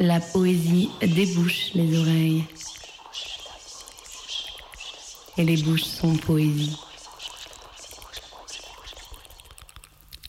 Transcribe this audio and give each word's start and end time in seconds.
La 0.00 0.20
poésie 0.20 0.90
débouche 1.00 1.72
les 1.74 1.98
oreilles. 1.98 2.44
Et 5.36 5.44
les 5.44 5.56
bouches 5.56 5.82
sont 5.82 6.14
poésie. 6.16 6.76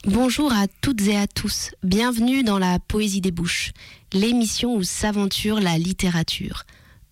Bonjour 0.05 0.51
à 0.51 0.65
toutes 0.81 1.01
et 1.03 1.17
à 1.17 1.27
tous. 1.27 1.71
Bienvenue 1.83 2.41
dans 2.41 2.57
la 2.57 2.79
Poésie 2.79 3.21
des 3.21 3.29
bouches, 3.29 3.73
l'émission 4.11 4.75
où 4.75 4.81
s'aventure 4.81 5.59
la 5.59 5.77
littérature. 5.77 6.63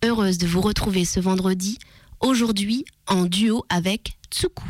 Heureuse 0.04 0.38
de 0.38 0.48
vous 0.48 0.60
retrouver 0.60 1.04
ce 1.04 1.20
vendredi, 1.20 1.78
aujourd'hui 2.18 2.84
en 3.06 3.26
duo 3.26 3.64
avec 3.68 4.18
Tsuku. 4.32 4.64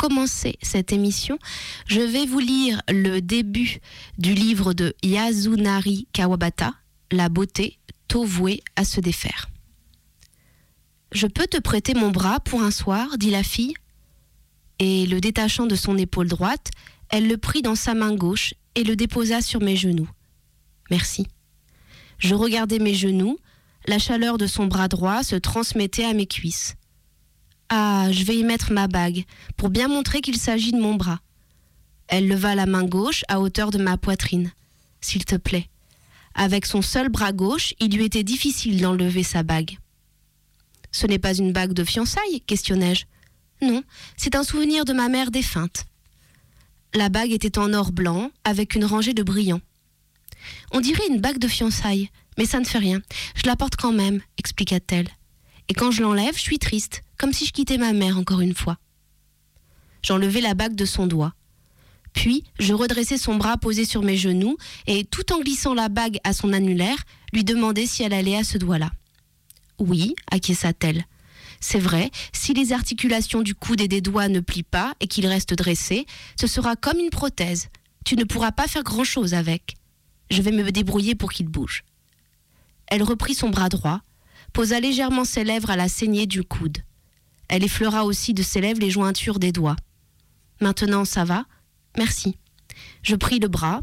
Commencer 0.00 0.56
cette 0.62 0.92
émission, 0.92 1.38
je 1.86 2.00
vais 2.00 2.24
vous 2.24 2.38
lire 2.38 2.80
le 2.88 3.20
début 3.20 3.80
du 4.16 4.32
livre 4.32 4.72
de 4.72 4.94
Yasunari 5.02 6.08
Kawabata, 6.14 6.72
La 7.12 7.28
beauté, 7.28 7.78
tôt 8.08 8.24
vouée 8.24 8.62
à 8.76 8.84
se 8.86 8.98
défaire. 8.98 9.50
Je 11.12 11.26
peux 11.26 11.46
te 11.46 11.58
prêter 11.58 11.92
mon 11.92 12.10
bras 12.10 12.40
pour 12.40 12.62
un 12.62 12.70
soir, 12.70 13.18
dit 13.18 13.28
la 13.28 13.42
fille. 13.42 13.74
Et 14.78 15.04
le 15.04 15.20
détachant 15.20 15.66
de 15.66 15.74
son 15.74 15.98
épaule 15.98 16.28
droite, 16.28 16.70
elle 17.10 17.28
le 17.28 17.36
prit 17.36 17.60
dans 17.60 17.74
sa 17.74 17.92
main 17.92 18.14
gauche 18.14 18.54
et 18.76 18.84
le 18.84 18.96
déposa 18.96 19.42
sur 19.42 19.60
mes 19.60 19.76
genoux. 19.76 20.08
Merci. 20.90 21.26
Je 22.16 22.34
regardais 22.34 22.78
mes 22.78 22.94
genoux, 22.94 23.36
la 23.86 23.98
chaleur 23.98 24.38
de 24.38 24.46
son 24.46 24.64
bras 24.64 24.88
droit 24.88 25.22
se 25.22 25.36
transmettait 25.36 26.06
à 26.06 26.14
mes 26.14 26.26
cuisses. 26.26 26.76
Ah, 27.72 28.08
je 28.10 28.24
vais 28.24 28.36
y 28.36 28.42
mettre 28.42 28.72
ma 28.72 28.88
bague, 28.88 29.24
pour 29.56 29.70
bien 29.70 29.86
montrer 29.86 30.20
qu'il 30.20 30.36
s'agit 30.36 30.72
de 30.72 30.80
mon 30.80 30.96
bras. 30.96 31.20
Elle 32.08 32.26
leva 32.26 32.56
la 32.56 32.66
main 32.66 32.84
gauche 32.84 33.24
à 33.28 33.40
hauteur 33.40 33.70
de 33.70 33.78
ma 33.78 33.96
poitrine. 33.96 34.52
S'il 35.00 35.24
te 35.24 35.36
plaît. 35.36 35.68
Avec 36.34 36.66
son 36.66 36.82
seul 36.82 37.08
bras 37.08 37.32
gauche, 37.32 37.74
il 37.78 37.94
lui 37.94 38.04
était 38.04 38.24
difficile 38.24 38.80
d'enlever 38.80 39.22
sa 39.22 39.44
bague. 39.44 39.78
Ce 40.90 41.06
n'est 41.06 41.20
pas 41.20 41.34
une 41.34 41.52
bague 41.52 41.72
de 41.72 41.84
fiançailles 41.84 42.40
questionnai-je. 42.40 43.04
Non, 43.62 43.84
c'est 44.16 44.34
un 44.34 44.42
souvenir 44.42 44.84
de 44.84 44.92
ma 44.92 45.08
mère 45.08 45.30
défunte. 45.30 45.84
La 46.92 47.08
bague 47.08 47.30
était 47.30 47.56
en 47.56 47.72
or 47.72 47.92
blanc, 47.92 48.32
avec 48.42 48.74
une 48.74 48.84
rangée 48.84 49.14
de 49.14 49.22
brillants. 49.22 49.60
On 50.72 50.80
dirait 50.80 51.06
une 51.08 51.20
bague 51.20 51.38
de 51.38 51.46
fiançailles, 51.46 52.10
mais 52.36 52.46
ça 52.46 52.58
ne 52.58 52.64
fait 52.64 52.78
rien. 52.78 53.00
Je 53.36 53.46
la 53.46 53.54
porte 53.54 53.76
quand 53.76 53.92
même, 53.92 54.20
expliqua-t-elle. 54.38 55.08
Et 55.70 55.72
quand 55.72 55.92
je 55.92 56.02
l'enlève, 56.02 56.36
je 56.36 56.42
suis 56.42 56.58
triste 56.58 57.04
comme 57.16 57.32
si 57.32 57.46
je 57.46 57.52
quittais 57.52 57.78
ma 57.78 57.92
mère 57.92 58.18
encore 58.18 58.40
une 58.40 58.56
fois. 58.56 58.76
J'enlevai 60.02 60.40
la 60.40 60.54
bague 60.54 60.74
de 60.74 60.84
son 60.84 61.06
doigt. 61.06 61.32
Puis, 62.12 62.42
je 62.58 62.74
redressai 62.74 63.16
son 63.16 63.36
bras 63.36 63.56
posé 63.56 63.84
sur 63.84 64.02
mes 64.02 64.16
genoux 64.16 64.56
et, 64.88 65.04
tout 65.04 65.32
en 65.32 65.38
glissant 65.38 65.72
la 65.72 65.88
bague 65.88 66.18
à 66.24 66.32
son 66.32 66.52
annulaire, 66.52 66.98
lui 67.32 67.44
demandai 67.44 67.86
si 67.86 68.02
elle 68.02 68.12
allait 68.12 68.36
à 68.36 68.42
ce 68.42 68.58
doigt-là. 68.58 68.90
Oui, 69.78 70.16
acquiesça-t-elle. 70.32 71.04
C'est 71.60 71.78
vrai, 71.78 72.10
si 72.32 72.52
les 72.52 72.72
articulations 72.72 73.42
du 73.42 73.54
coude 73.54 73.80
et 73.80 73.86
des 73.86 74.00
doigts 74.00 74.26
ne 74.26 74.40
plient 74.40 74.64
pas 74.64 74.94
et 74.98 75.06
qu'ils 75.06 75.28
restent 75.28 75.54
dressés, 75.54 76.04
ce 76.40 76.48
sera 76.48 76.74
comme 76.74 76.98
une 76.98 77.10
prothèse. 77.10 77.68
Tu 78.04 78.16
ne 78.16 78.24
pourras 78.24 78.50
pas 78.50 78.66
faire 78.66 78.82
grand-chose 78.82 79.34
avec. 79.34 79.76
Je 80.32 80.42
vais 80.42 80.50
me 80.50 80.72
débrouiller 80.72 81.14
pour 81.14 81.30
qu'il 81.30 81.46
bouge. 81.46 81.84
Elle 82.88 83.04
reprit 83.04 83.34
son 83.34 83.50
bras 83.50 83.68
droit, 83.68 84.00
posa 84.52 84.80
légèrement 84.80 85.24
ses 85.24 85.44
lèvres 85.44 85.70
à 85.70 85.76
la 85.76 85.88
saignée 85.88 86.26
du 86.26 86.42
coude. 86.42 86.78
Elle 87.48 87.64
effleura 87.64 88.04
aussi 88.04 88.34
de 88.34 88.42
ses 88.42 88.60
lèvres 88.60 88.80
les 88.80 88.90
jointures 88.90 89.38
des 89.38 89.52
doigts. 89.52 89.76
Maintenant, 90.60 91.04
ça 91.04 91.24
va? 91.24 91.44
Merci. 91.96 92.36
Je 93.02 93.16
pris 93.16 93.38
le 93.38 93.48
bras. 93.48 93.80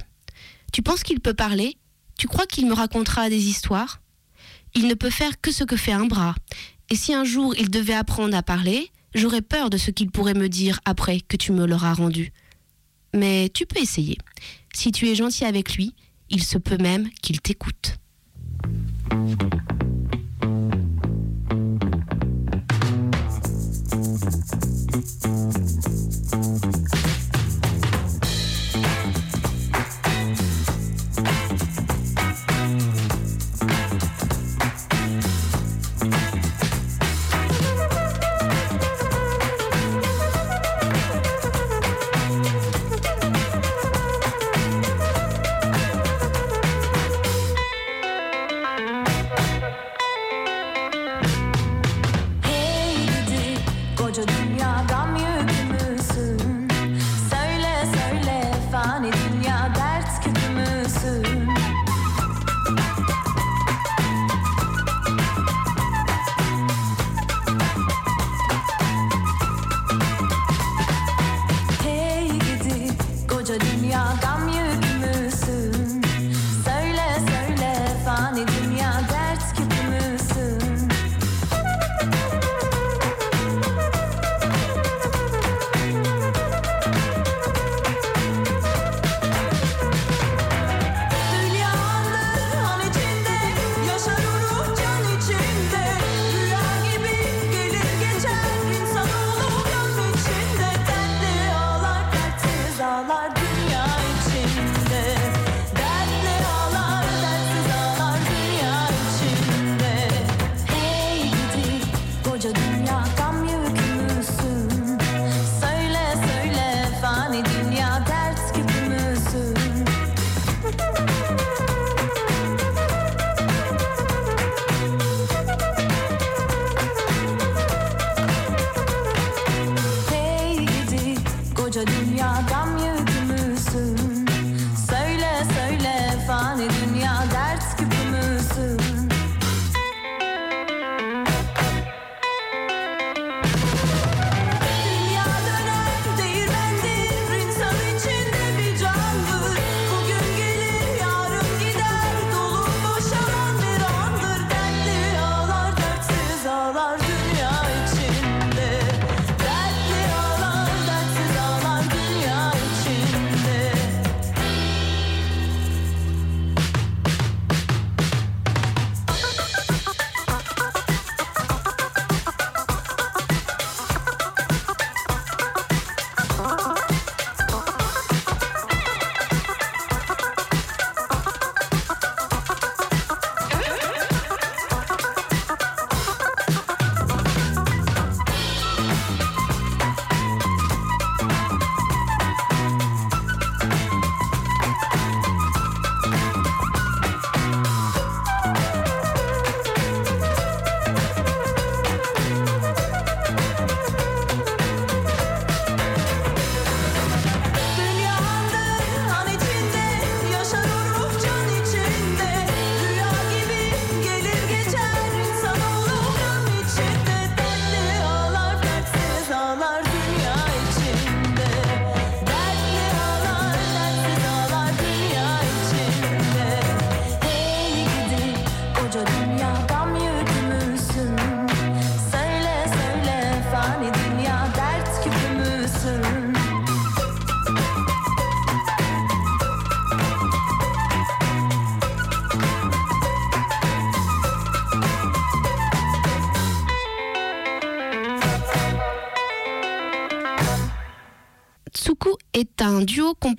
Tu 0.72 0.82
penses 0.82 1.04
qu'il 1.04 1.20
peut 1.20 1.34
parler? 1.34 1.78
Tu 2.18 2.28
crois 2.28 2.46
qu'il 2.46 2.68
me 2.68 2.74
racontera 2.74 3.30
des 3.30 3.48
histoires? 3.48 4.02
Il 4.76 4.88
ne 4.88 4.94
peut 4.94 5.10
faire 5.10 5.42
que 5.42 5.52
ce 5.52 5.64
que 5.64 5.76
fait 5.76 5.92
un 5.92 6.06
bras. 6.06 6.36
Et 6.90 6.96
si 6.96 7.14
un 7.14 7.24
jour 7.24 7.56
il 7.58 7.70
devait 7.70 7.94
apprendre 7.94 8.36
à 8.36 8.44
parler, 8.44 8.92
j'aurais 9.14 9.42
peur 9.42 9.70
de 9.70 9.78
ce 9.78 9.92
qu'il 9.92 10.12
pourrait 10.12 10.34
me 10.34 10.50
dire 10.50 10.80
après 10.86 11.20
que 11.22 11.38
tu 11.38 11.52
me 11.52 11.66
l'auras 11.66 11.94
rendu. 11.94 12.32
Mais 13.14 13.50
tu 13.54 13.66
peux 13.66 13.82
essayer. 13.82 14.18
Si 14.74 14.92
tu 14.92 15.08
es 15.08 15.16
gentil 15.16 15.46
avec 15.46 15.76
lui, 15.76 15.96
il 16.30 16.44
se 16.44 16.58
peut 16.58 16.78
même 16.78 17.10
qu'il 17.22 17.42
t'écoute. 17.42 17.98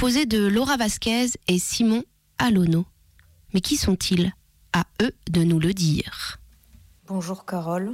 De 0.09 0.47
Laura 0.47 0.79
Vasquez 0.79 1.27
et 1.49 1.59
Simon 1.59 2.03
Alono. 2.39 2.87
Mais 3.53 3.61
qui 3.61 3.77
sont-ils? 3.77 4.33
À 4.73 4.85
eux 5.03 5.13
de 5.31 5.43
nous 5.43 5.59
le 5.59 5.75
dire. 5.75 6.39
Bonjour 7.09 7.45
Carole, 7.45 7.93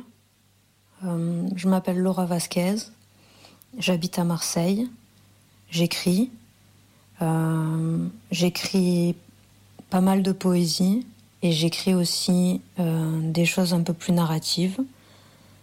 euh, 1.05 1.49
je 1.57 1.69
m'appelle 1.69 1.99
Laura 1.99 2.25
Vasquez, 2.25 2.77
j'habite 3.79 4.21
à 4.21 4.25
Marseille, 4.25 4.89
j'écris, 5.71 6.31
euh, 7.21 8.07
j'écris 8.31 9.17
pas 9.91 10.01
mal 10.01 10.23
de 10.23 10.31
poésie 10.31 11.05
et 11.43 11.51
j'écris 11.51 11.95
aussi 11.95 12.61
euh, 12.79 13.33
des 13.33 13.45
choses 13.45 13.75
un 13.75 13.83
peu 13.83 13.93
plus 13.93 14.13
narratives. 14.13 14.79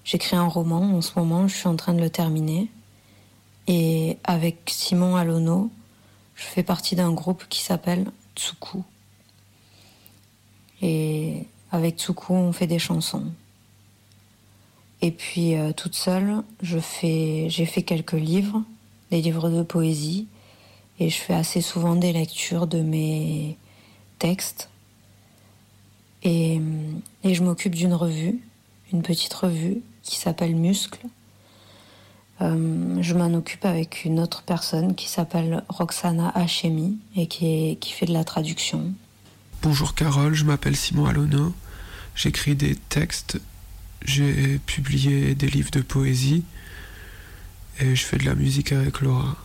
J'écris 0.04 0.36
un 0.36 0.48
roman 0.48 0.98
en 0.98 1.02
ce 1.02 1.18
moment, 1.18 1.48
je 1.48 1.56
suis 1.56 1.68
en 1.70 1.78
train 1.78 1.94
de 1.94 2.02
le 2.02 2.10
terminer. 2.10 2.70
Et 3.68 4.18
avec 4.26 4.70
Simon 4.70 5.16
Alono, 5.16 5.72
je 6.42 6.48
fais 6.48 6.64
partie 6.64 6.96
d'un 6.96 7.12
groupe 7.12 7.46
qui 7.50 7.62
s'appelle 7.62 8.12
Tsuku. 8.36 8.80
Et 10.82 11.46
avec 11.72 12.00
Tsuku, 12.00 12.34
on 12.34 12.52
fait 12.52 12.66
des 12.66 12.80
chansons. 12.80 13.32
Et 15.04 15.12
puis 15.12 15.56
euh, 15.56 15.72
toute 15.72 15.94
seule, 15.94 16.42
j'ai 16.62 16.82
fait 16.82 17.84
quelques 17.84 18.14
livres, 18.14 18.64
des 19.12 19.22
livres 19.22 19.52
de 19.52 19.62
poésie, 19.62 20.28
et 21.00 21.10
je 21.10 21.18
fais 21.18 21.36
assez 21.36 21.62
souvent 21.62 21.96
des 21.96 22.12
lectures 22.12 22.66
de 22.66 22.82
mes 22.82 23.58
textes. 24.18 24.70
Et, 26.24 26.60
et 27.24 27.36
je 27.36 27.44
m'occupe 27.44 27.76
d'une 27.76 27.94
revue, 27.94 28.40
une 28.92 29.04
petite 29.04 29.34
revue 29.34 29.82
qui 30.02 30.16
s'appelle 30.16 30.56
Muscle. 30.56 31.06
Euh, 32.42 33.02
je 33.02 33.14
m'en 33.14 33.34
occupe 33.34 33.66
avec 33.66 34.04
une 34.06 34.20
autre 34.20 34.42
personne 34.44 34.96
qui 34.96 35.08
s'appelle 35.08 35.64
Roxana 35.70 36.30
Hachemi 36.30 36.98
et 37.16 37.28
qui, 37.28 37.78
fait 37.84 38.06
de 38.06 38.14
la 38.14 38.24
traduction. 38.24 38.94
Bonjour 39.62 39.94
Carole, 39.94 40.34
je 40.34 40.44
m'appelle 40.44 40.76
Simon 40.76 41.06
Alono. 41.06 41.54
J'écris 42.16 42.56
des 42.56 42.76
textes, 42.76 43.40
j'ai 44.04 44.60
publié 44.66 45.36
des 45.36 45.48
livres 45.48 45.72
de 45.72 45.82
poésie 45.82 46.44
et 47.80 47.96
je 47.96 48.04
fais 48.04 48.18
de 48.18 48.26
la 48.26 48.34
musique 48.34 48.72
avec 48.72 49.02
Laura. 49.02 49.38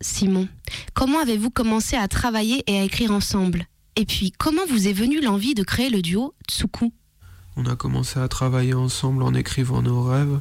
Simon, 0.00 0.48
comment 0.94 1.20
avez-vous 1.20 1.50
commencé 1.50 1.96
à 1.96 2.08
travailler 2.08 2.64
et 2.66 2.78
à 2.78 2.84
écrire 2.84 3.12
ensemble? 3.12 3.66
Et 3.96 4.06
puis, 4.06 4.32
comment 4.32 4.64
vous 4.68 4.88
est 4.88 4.94
venue 4.94 5.20
l'envie 5.20 5.54
de 5.54 5.62
créer 5.62 5.90
le 5.90 6.00
duo 6.00 6.34
Tsuku? 6.48 6.92
On 7.56 7.66
a 7.66 7.76
commencé 7.76 8.18
à 8.18 8.28
travailler 8.28 8.72
ensemble 8.72 9.22
en 9.22 9.34
écrivant 9.34 9.82
nos 9.82 10.02
rêves. 10.02 10.40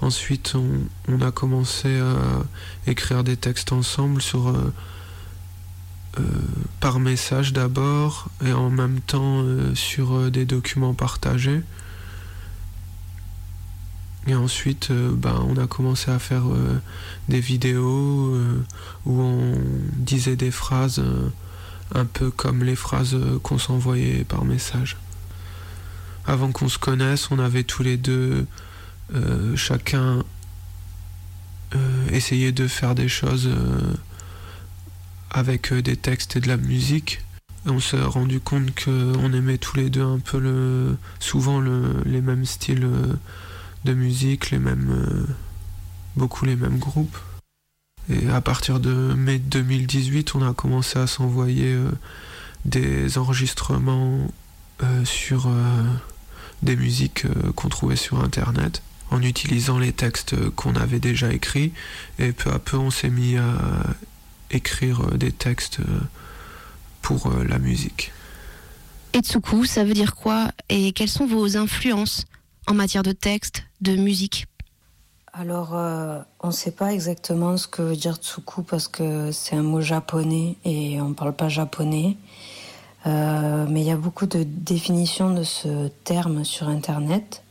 Ensuite, 0.00 0.54
on, 0.54 1.20
a 1.20 1.32
commencé 1.32 1.98
à 1.98 2.44
écrire 2.86 3.24
des 3.24 3.36
textes 3.36 3.72
ensemble 3.72 4.22
sur, 4.22 4.48
euh, 4.48 4.72
euh, 6.18 6.22
par 6.80 7.00
message 7.00 7.52
d'abord 7.52 8.28
et 8.44 8.52
en 8.52 8.70
même 8.70 9.00
temps 9.00 9.42
euh, 9.42 9.74
sur 9.74 10.30
des 10.30 10.44
documents 10.44 10.94
partagés. 10.94 11.62
Et 14.26 14.34
ensuite, 14.34 14.90
euh, 14.90 15.12
ben, 15.14 15.44
on 15.48 15.56
a 15.56 15.66
commencé 15.66 16.10
à 16.10 16.18
faire 16.18 16.50
euh, 16.50 16.80
des 17.28 17.40
vidéos 17.40 18.34
euh, 18.34 18.64
où 19.04 19.20
on 19.20 19.54
disait 19.96 20.36
des 20.36 20.50
phrases 20.50 21.02
un 21.94 22.06
peu 22.06 22.30
comme 22.30 22.64
les 22.64 22.76
phrases 22.76 23.16
qu'on 23.42 23.58
s'envoyait 23.58 24.24
par 24.24 24.44
message. 24.44 24.96
Avant 26.26 26.50
qu'on 26.52 26.68
se 26.68 26.78
connaisse, 26.78 27.30
on 27.30 27.38
avait 27.38 27.64
tous 27.64 27.82
les 27.82 27.98
deux 27.98 28.46
chacun 29.54 30.24
essayé 32.10 32.50
de 32.50 32.66
faire 32.66 32.94
des 32.94 33.08
choses 33.08 33.50
avec 35.30 35.74
des 35.74 35.96
textes 35.96 36.36
et 36.36 36.40
de 36.40 36.48
la 36.48 36.56
musique. 36.56 37.20
On 37.66 37.78
s'est 37.80 38.00
rendu 38.00 38.40
compte 38.40 38.74
qu'on 38.82 39.32
aimait 39.34 39.58
tous 39.58 39.76
les 39.76 39.90
deux 39.90 40.02
un 40.02 40.18
peu 40.18 40.38
le, 40.38 40.96
souvent 41.20 41.60
les 41.60 42.22
mêmes 42.22 42.46
styles 42.46 42.88
de 43.84 43.94
musique, 43.94 44.50
les 44.50 44.58
mêmes, 44.58 44.90
euh, 44.90 45.26
beaucoup 46.16 46.44
les 46.44 46.56
mêmes 46.56 46.78
groupes. 46.78 47.18
Et 48.08 48.28
à 48.28 48.40
partir 48.40 48.80
de 48.80 48.92
mai 49.14 49.38
2018, 49.38 50.34
on 50.34 50.46
a 50.46 50.52
commencé 50.52 50.98
à 50.98 51.06
s'envoyer 51.06 51.72
euh, 51.72 51.90
des 52.64 53.18
enregistrements 53.18 54.26
euh, 54.82 55.04
sur 55.04 55.48
des 56.62 56.76
musiques 56.76 57.26
qu'on 57.54 57.68
trouvait 57.68 57.96
sur 57.96 58.22
Internet 58.22 58.82
en 59.10 59.22
utilisant 59.22 59.78
les 59.78 59.92
textes 59.92 60.34
qu'on 60.50 60.74
avait 60.74 60.98
déjà 60.98 61.32
écrits. 61.32 61.72
Et 62.18 62.32
peu 62.32 62.50
à 62.50 62.58
peu, 62.58 62.76
on 62.76 62.90
s'est 62.90 63.10
mis 63.10 63.36
à 63.36 63.54
écrire 64.50 65.06
des 65.16 65.32
textes 65.32 65.80
pour 67.02 67.30
la 67.30 67.58
musique. 67.58 68.12
Etsuku, 69.12 69.66
ça 69.66 69.84
veut 69.84 69.94
dire 69.94 70.14
quoi? 70.14 70.50
Et 70.70 70.92
quelles 70.92 71.10
sont 71.10 71.26
vos 71.26 71.56
influences 71.56 72.24
en 72.66 72.74
matière 72.74 73.02
de 73.02 73.12
texte, 73.12 73.64
musique 73.92 74.46
alors, 75.36 75.74
euh, 75.74 76.20
on 76.38 76.48
ne 76.48 76.52
sait 76.52 76.70
pas 76.70 76.92
exactement 76.92 77.56
ce 77.56 77.66
que 77.66 77.82
veut 77.82 77.96
dire 77.96 78.14
tsuku 78.14 78.62
parce 78.62 78.86
que 78.86 79.32
c'est 79.32 79.56
un 79.56 79.64
mot 79.64 79.80
japonais 79.80 80.56
et 80.64 81.00
on 81.00 81.08
ne 81.08 81.14
parle 81.14 81.32
pas 81.32 81.48
japonais. 81.48 82.16
Euh, 83.06 83.66
mais 83.68 83.80
il 83.80 83.86
y 83.86 83.90
a 83.90 83.96
beaucoup 83.96 84.26
de 84.26 84.44
définitions 84.44 85.34
de 85.34 85.42
ce 85.42 85.88
terme 86.04 86.44
sur 86.44 86.68
Internet. 86.68 87.42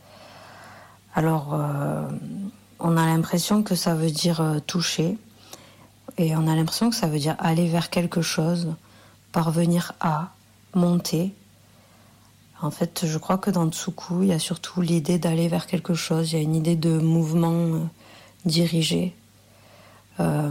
Alors, 1.14 1.52
euh, 1.52 2.08
on 2.80 2.96
a 2.96 3.04
l'impression 3.04 3.62
que 3.62 3.74
ça 3.74 3.94
veut 3.94 4.10
dire 4.10 4.62
toucher 4.66 5.18
et 6.16 6.34
on 6.36 6.48
a 6.48 6.56
l'impression 6.56 6.88
que 6.88 6.96
ça 6.96 7.06
veut 7.06 7.18
dire 7.18 7.36
aller 7.38 7.68
vers 7.68 7.90
quelque 7.90 8.22
chose, 8.22 8.72
parvenir 9.30 9.92
à, 10.00 10.30
monter, 10.74 11.34
en 12.64 12.70
fait, 12.70 13.04
je 13.04 13.18
crois 13.18 13.36
que 13.36 13.50
dans 13.50 13.70
Tsuku, 13.70 14.22
il 14.22 14.28
y 14.28 14.32
a 14.32 14.38
surtout 14.38 14.80
l'idée 14.80 15.18
d'aller 15.18 15.48
vers 15.48 15.66
quelque 15.66 15.92
chose, 15.92 16.32
il 16.32 16.36
y 16.36 16.38
a 16.38 16.42
une 16.42 16.54
idée 16.54 16.76
de 16.76 16.96
mouvement 16.98 17.52
euh, 17.52 17.80
dirigé. 18.46 19.14
Euh, 20.18 20.50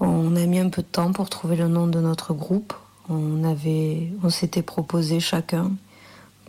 on 0.00 0.36
a 0.36 0.46
mis 0.46 0.58
un 0.58 0.70
peu 0.70 0.80
de 0.80 0.86
temps 0.86 1.12
pour 1.12 1.28
trouver 1.28 1.56
le 1.56 1.68
nom 1.68 1.86
de 1.86 2.00
notre 2.00 2.32
groupe. 2.32 2.72
On 3.10 4.30
s'était 4.30 4.62
proposé 4.62 5.20
chacun 5.20 5.72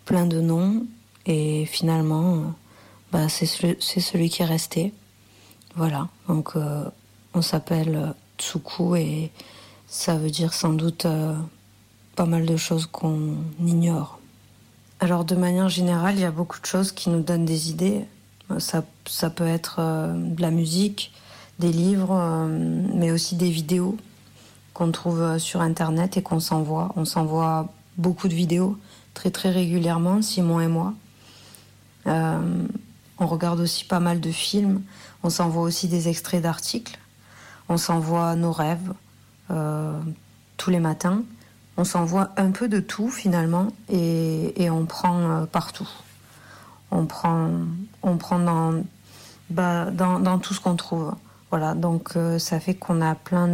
plein 0.06 0.26
de 0.26 0.40
noms 0.40 0.86
et 1.26 1.66
finalement, 1.66 2.36
euh, 2.36 2.42
bah, 3.12 3.28
c'est 3.28 3.46
celui, 3.46 4.30
qui 4.30 4.42
est 4.42 4.46
resté. 4.46 4.94
Voilà. 5.76 6.08
Donc, 6.30 6.54
on 7.34 7.42
s'appelle 7.42 8.14
Tsuku 8.38 8.96
et 8.96 9.32
ça 9.88 10.16
veut 10.16 10.30
dire 10.30 10.54
sans 10.54 10.72
doute 10.72 11.06
pas 12.22 12.28
mal 12.28 12.46
de 12.46 12.56
choses 12.56 12.86
qu'on 12.86 13.34
ignore. 13.66 14.20
Alors 15.00 15.26
de 15.26 15.34
manière 15.34 15.70
générale, 15.70 16.14
il 16.14 16.22
y 16.22 16.26
a 16.26 16.30
beaucoup 16.30 16.60
de 16.60 16.68
choses 16.68 16.92
qui 16.92 17.10
nous 17.10 17.22
donnent 17.24 17.46
des 17.46 17.72
idées. 17.72 18.06
Ça, 18.60 18.84
ça 19.08 19.32
peut 19.32 19.48
être 19.48 19.78
euh, 19.80 20.14
de 20.14 20.40
la 20.40 20.52
musique, 20.52 21.14
des 21.58 21.72
livres, 21.72 22.12
euh, 22.12 22.48
mais 22.94 23.10
aussi 23.10 23.36
des 23.38 23.50
vidéos 23.50 23.98
qu'on 24.76 24.92
trouve 24.92 25.20
euh, 25.20 25.40
sur 25.40 25.62
Internet 25.62 26.16
et 26.16 26.22
qu'on 26.22 26.40
s'envoie. 26.40 26.92
On 26.96 27.06
s'envoie 27.06 27.74
beaucoup 27.98 28.28
de 28.28 28.36
vidéos 28.36 28.78
très 29.16 29.32
très 29.32 29.50
régulièrement, 29.50 30.22
Simon 30.22 30.62
et 30.62 30.68
moi. 30.68 30.94
on 32.06 33.26
regarde 33.26 33.62
aussi 33.62 33.84
pas 33.84 34.00
mal 34.00 34.20
de 34.20 34.32
films. 34.32 34.84
On 35.24 35.32
s'envoie 35.32 35.64
aussi 35.64 35.88
des 35.88 36.08
extraits 36.08 36.44
d'articles. 36.44 37.00
On 37.68 37.78
s'envoie 37.78 38.36
nos 38.36 38.52
rêves 38.52 38.94
tous 40.58 40.70
les 40.70 40.80
matins 40.80 41.24
on 41.82 41.84
s'envoie 41.84 42.30
un 42.38 42.52
peu 42.52 42.68
de 42.68 42.80
tout 42.80 43.10
finalement 43.10 43.70
et, 43.90 44.70
on 44.70 44.86
prend 44.86 45.18
euh, 45.18 45.46
partout. 45.48 45.90
On 46.92 47.08
prend, 47.08 47.50
on 48.04 48.18
prend 48.18 48.38
dans, 48.38 48.84
bah, 49.50 49.86
dans, 49.90 50.38
tout 50.38 50.54
ce 50.54 50.60
qu'on 50.60 50.76
trouve. 50.76 51.16
Voilà, 51.50 51.74
donc 51.74 52.12
euh, 52.16 52.38
ça 52.38 52.60
fait 52.60 52.76
qu'on 52.76 53.02
a 53.02 53.16
plein 53.16 53.48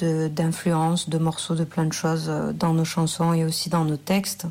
d'influences, 0.00 1.08
de, 1.08 1.18
morceaux 1.18 1.54
de 1.54 1.62
plein 1.62 1.84
de 1.84 1.92
choses 1.92 2.26
euh, 2.28 2.52
dans 2.52 2.74
nos 2.74 2.84
chansons 2.84 3.32
et 3.32 3.44
aussi 3.44 3.68
dans 3.68 3.84
nos 3.84 3.96
textes. 3.96 4.46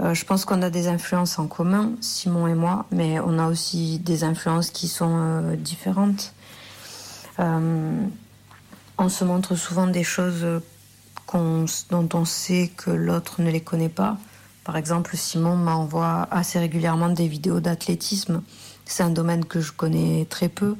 je 0.00 0.24
pense 0.24 0.46
qu'on 0.46 0.62
a 0.62 0.70
des 0.70 0.88
influences 0.88 1.38
en 1.38 1.46
commun, 1.46 1.92
Simon 2.00 2.46
et 2.46 2.54
moi, 2.54 2.86
mais 2.92 3.20
on 3.20 3.38
a 3.38 3.46
aussi 3.46 3.98
des 3.98 4.24
influences 4.24 4.70
qui 4.70 4.88
sont 4.88 5.54
différentes. 5.58 6.32
on 7.38 9.08
se 9.08 9.24
montre 9.24 9.54
souvent 9.54 9.86
des 9.86 10.02
choses 10.02 10.46
dont 11.32 12.08
on 12.14 12.24
sait 12.24 12.70
que 12.76 12.90
l'autre 12.90 13.40
ne 13.40 13.50
les 13.50 13.60
connaît 13.60 13.88
pas. 13.88 14.18
Par 14.64 14.76
exemple, 14.76 15.16
Simon 15.16 15.56
m'envoie 15.56 16.28
assez 16.30 16.58
régulièrement 16.58 17.08
des 17.08 17.28
vidéos 17.28 17.60
d'athlétisme 17.60 18.42
c'est 18.84 19.02
un 19.02 19.10
domaine 19.10 19.44
que 19.44 19.60
je 19.60 19.72
connais 19.72 20.26
très 20.28 20.48
peu. 20.48 20.76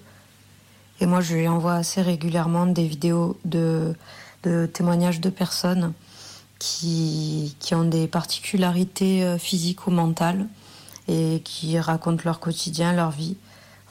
Et 1.00 1.06
moi, 1.06 1.20
je 1.20 1.34
lui 1.34 1.48
envoie 1.48 1.74
assez 1.74 2.02
régulièrement 2.02 2.66
des 2.66 2.86
vidéos 2.86 3.38
de, 3.44 3.94
de 4.42 4.66
témoignages 4.66 5.20
de 5.20 5.30
personnes 5.30 5.92
qui, 6.58 7.56
qui, 7.58 7.74
ont 7.74 7.84
des 7.84 8.06
particularités 8.06 9.24
euh, 9.24 9.38
physiques 9.38 9.86
ou 9.86 9.90
mentales 9.90 10.46
et 11.08 11.42
qui 11.44 11.78
racontent 11.78 12.22
leur 12.24 12.40
quotidien, 12.40 12.92
leur 12.92 13.10
vie. 13.10 13.36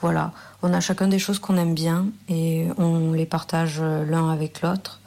Voilà, 0.00 0.32
on 0.62 0.72
a 0.72 0.80
chacun 0.80 1.08
des 1.08 1.18
choses 1.18 1.38
qu'on 1.38 1.56
aime 1.56 1.74
bien 1.74 2.06
et 2.28 2.68
on 2.78 3.12
les 3.12 3.26
partage 3.26 3.76
euh, 3.80 4.04
l'un 4.04 4.30
avec 4.30 4.62
l'autre. 4.62 5.00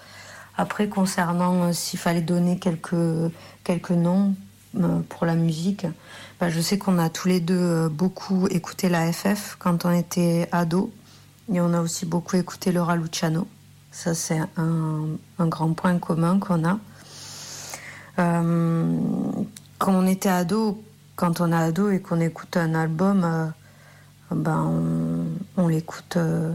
Après, 0.58 0.90
concernant 0.90 1.64
euh, 1.64 1.74
s'il 1.74 2.00
fallait 2.00 2.22
donner 2.22 2.58
quelques, 2.60 2.96
quelques 3.64 3.92
noms 3.92 4.36
pour 5.10 5.26
la 5.26 5.36
musique, 5.36 5.88
bah, 6.40 6.50
je 6.50 6.60
sais 6.60 6.78
qu'on 6.78 7.00
a 7.00 7.10
tous 7.10 7.28
les 7.28 7.40
deux 7.40 7.88
beaucoup 7.90 8.48
écouté 8.48 8.90
la 8.90 9.12
FF 9.12 9.56
quand 9.58 9.86
on 9.86 9.92
était 9.92 10.48
ados. 10.52 10.90
Et 11.52 11.62
on 11.62 11.74
a 11.74 11.82
aussi 11.82 12.06
beaucoup 12.06 12.36
écouté 12.36 12.72
Laura 12.72 12.96
Luciano. 12.96 13.48
Ça, 13.92 14.14
c'est 14.14 14.40
un, 14.58 15.08
un, 15.40 15.48
grand 15.48 15.74
point 15.74 15.98
commun 15.98 16.40
qu'on 16.40 16.68
a. 16.68 16.78
Euh, 18.20 18.98
quand 19.80 19.94
on 19.94 20.06
était 20.06 20.30
ado, 20.30 20.84
quand 21.16 21.40
on 21.42 21.52
est 21.52 21.56
ado 21.56 21.90
et 21.90 22.02
qu'on 22.02 22.20
écoute 22.20 22.58
un 22.58 22.76
album, 22.76 23.24
euh, 23.24 23.48
ben 24.32 24.60
on, 25.58 25.64
on 25.64 25.68
l'écoute, 25.68 26.18
euh, 26.18 26.54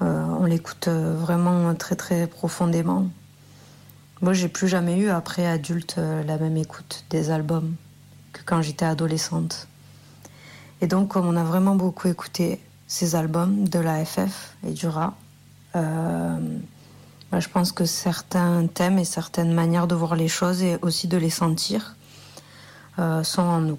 on 0.00 0.44
l'écoute 0.44 0.88
vraiment 0.88 1.74
très 1.74 1.96
très 1.96 2.26
profondément. 2.26 3.06
Moi, 4.20 4.32
j'ai 4.32 4.48
plus 4.48 4.68
jamais 4.68 4.98
eu 4.98 5.08
après 5.08 5.46
adulte 5.46 5.96
la 5.98 6.38
même 6.38 6.56
écoute 6.56 7.04
des 7.10 7.30
albums 7.30 7.74
que 8.32 8.40
quand 8.44 8.62
j'étais 8.62 8.84
adolescente. 8.84 9.68
Et 10.80 10.86
donc, 10.86 11.08
comme 11.08 11.26
on 11.26 11.36
a 11.36 11.44
vraiment 11.44 11.74
beaucoup 11.74 12.08
écouté 12.08 12.60
ces 12.86 13.14
albums 13.14 13.68
de 13.68 13.78
la 13.78 14.04
FF 14.04 14.56
et 14.66 14.72
du. 14.72 14.86
Euh, 14.86 16.38
bah, 17.32 17.40
je 17.40 17.48
pense 17.48 17.72
que 17.72 17.84
certains 17.84 18.66
thèmes 18.66 18.98
et 18.98 19.04
certaines 19.04 19.52
manières 19.52 19.86
de 19.86 19.94
voir 19.94 20.14
les 20.16 20.28
choses 20.28 20.62
et 20.62 20.78
aussi 20.82 21.08
de 21.08 21.16
les 21.16 21.30
sentir 21.30 21.96
euh, 22.98 23.22
sont 23.22 23.42
en 23.42 23.60
nous. 23.60 23.78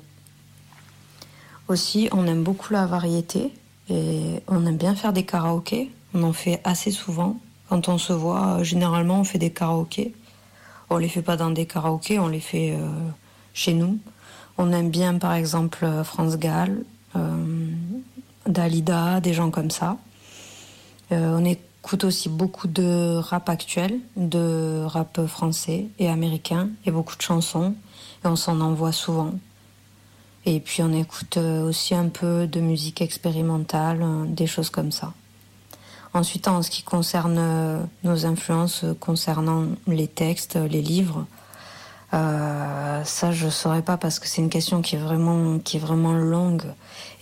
Aussi, 1.67 2.09
on 2.11 2.27
aime 2.27 2.43
beaucoup 2.43 2.73
la 2.73 2.85
variété 2.85 3.53
et 3.89 4.41
on 4.47 4.65
aime 4.65 4.77
bien 4.77 4.95
faire 4.95 5.13
des 5.13 5.23
karaokés. 5.23 5.91
On 6.17 6.23
en 6.23 6.33
fait 6.33 6.59
assez 6.63 6.89
souvent. 6.89 7.37
Quand 7.69 7.89
on 7.89 7.97
se 7.99 8.13
voit, 8.13 8.63
généralement, 8.63 9.19
on 9.19 9.23
fait 9.23 9.37
des 9.37 9.51
karaokés. 9.51 10.13
On 10.89 10.97
les 10.97 11.09
fait 11.09 11.21
pas 11.21 11.37
dans 11.37 11.51
des 11.51 11.65
karaokés, 11.65 12.17
on 12.17 12.27
les 12.27 12.39
fait 12.39 12.71
euh, 12.71 12.87
chez 13.53 13.73
nous. 13.73 13.99
On 14.57 14.71
aime 14.71 14.89
bien, 14.89 15.19
par 15.19 15.33
exemple, 15.33 15.85
France 16.03 16.37
Gall, 16.37 16.83
Dalida, 18.47 19.19
des 19.19 19.33
gens 19.33 19.51
comme 19.51 19.69
ça. 19.69 19.97
Euh, 21.11 21.37
on 21.37 21.45
écoute 21.45 22.03
aussi 22.03 22.29
beaucoup 22.29 22.67
de 22.67 23.17
rap 23.17 23.49
actuel, 23.49 23.99
de 24.15 24.83
rap 24.85 25.25
français 25.27 25.87
et 25.99 26.09
américain, 26.09 26.69
et 26.85 26.91
beaucoup 26.91 27.15
de 27.15 27.21
chansons, 27.21 27.75
et 28.23 28.27
on 28.27 28.35
s'en 28.35 28.59
envoie 28.61 28.91
souvent. 28.91 29.33
Et 30.45 30.59
puis 30.59 30.81
on 30.81 30.93
écoute 30.93 31.37
euh, 31.37 31.67
aussi 31.67 31.93
un 31.93 32.07
peu 32.07 32.47
de 32.47 32.59
musique 32.61 33.01
expérimentale, 33.01 33.99
euh, 34.01 34.25
des 34.25 34.47
choses 34.47 34.69
comme 34.69 34.91
ça. 34.91 35.13
Ensuite, 36.13 36.47
en 36.47 36.61
ce 36.61 36.69
qui 36.69 36.83
concerne 36.83 37.87
nos 38.03 38.25
influences 38.25 38.85
concernant 38.99 39.65
les 39.87 40.07
textes, 40.07 40.55
les 40.55 40.81
livres, 40.81 41.25
euh, 42.13 43.03
ça, 43.03 43.31
je 43.31 43.49
saurais 43.49 43.81
pas 43.81 43.97
parce 43.97 44.19
que 44.19 44.27
c'est 44.27 44.41
une 44.41 44.49
question 44.49 44.81
qui 44.81 44.95
est 44.95 44.99
vraiment, 44.99 45.59
qui 45.59 45.77
est 45.77 45.79
vraiment 45.79 46.13
longue 46.13 46.63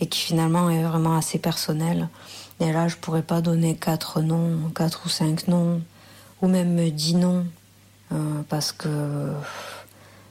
et 0.00 0.06
qui 0.06 0.20
finalement 0.20 0.70
est 0.70 0.82
vraiment 0.82 1.16
assez 1.16 1.38
personnelle. 1.38 2.08
Et 2.60 2.72
là, 2.72 2.88
je 2.88 2.96
pourrais 2.96 3.22
pas 3.22 3.40
donner 3.40 3.74
quatre 3.74 4.20
noms, 4.20 4.70
quatre 4.74 5.06
ou 5.06 5.08
cinq 5.08 5.48
noms, 5.48 5.82
ou 6.40 6.48
même 6.48 6.90
dix 6.90 7.16
noms, 7.16 7.44
euh, 8.12 8.42
parce 8.48 8.72
que 8.72 9.32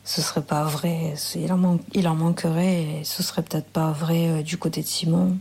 ce 0.06 0.22
serait 0.22 0.42
pas 0.42 0.64
vrai. 0.64 1.16
Il 1.36 1.52
en, 1.52 2.16
manquerait 2.16 2.84
et 2.84 3.04
ce 3.04 3.24
serait 3.24 3.44
peut-être 3.44 3.70
pas 3.70 3.92
vrai 3.92 4.30
euh, 4.30 4.42
du 4.42 4.58
côté 4.58 4.82
de 4.82 4.88
Simon. 4.88 5.38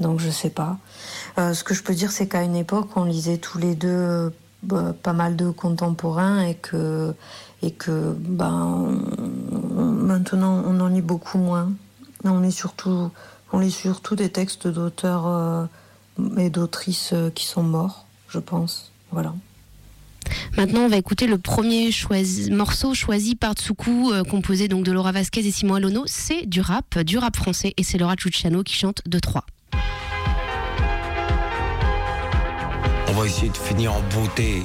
Donc 0.00 0.20
je 0.20 0.30
sais 0.30 0.50
pas. 0.50 0.78
Euh, 1.38 1.54
ce 1.54 1.64
que 1.64 1.74
je 1.74 1.82
peux 1.82 1.94
dire, 1.94 2.10
c'est 2.10 2.28
qu'à 2.28 2.42
une 2.42 2.56
époque, 2.56 2.88
on 2.96 3.04
lisait 3.04 3.38
tous 3.38 3.58
les 3.58 3.74
deux 3.74 4.32
bah, 4.62 4.94
pas 5.02 5.12
mal 5.12 5.36
de 5.36 5.50
contemporains 5.50 6.42
et 6.42 6.54
que 6.54 7.14
et 7.62 7.72
que 7.72 8.14
ben 8.18 9.00
maintenant 9.76 10.62
on 10.66 10.80
en 10.80 10.88
lit 10.88 11.02
beaucoup 11.02 11.38
moins. 11.38 11.72
On 12.24 12.40
lit 12.40 12.52
surtout 12.52 13.10
on 13.52 13.60
lit 13.60 13.70
surtout 13.70 14.14
des 14.14 14.28
textes 14.28 14.68
d'auteurs 14.68 15.26
euh, 15.26 15.64
et 16.36 16.50
d'autrices 16.50 17.10
euh, 17.12 17.30
qui 17.30 17.46
sont 17.46 17.62
morts, 17.62 18.06
je 18.28 18.38
pense. 18.38 18.92
Voilà. 19.10 19.34
Maintenant, 20.56 20.80
on 20.80 20.88
va 20.88 20.96
écouter 20.96 21.26
le 21.26 21.38
premier 21.38 21.90
morceau 22.50 22.92
choisi 22.92 23.34
par 23.36 23.54
Tsuku, 23.54 24.12
euh, 24.12 24.24
composé 24.24 24.68
donc 24.68 24.84
de 24.84 24.92
Laura 24.92 25.12
Vasquez 25.12 25.46
et 25.46 25.50
Simon 25.50 25.76
Alono. 25.76 26.02
C'est 26.06 26.44
du 26.46 26.60
rap, 26.60 26.98
du 26.98 27.16
rap 27.16 27.36
français, 27.36 27.72
et 27.76 27.82
c'est 27.82 27.96
Laura 27.96 28.16
Ciucciano 28.16 28.62
qui 28.62 28.74
chante 28.74 29.00
de 29.06 29.18
3. 29.18 29.46
Va 33.18 33.26
essayer 33.26 33.48
de 33.48 33.56
finir 33.56 33.88
en 33.88 34.00
beauté. 34.14 34.62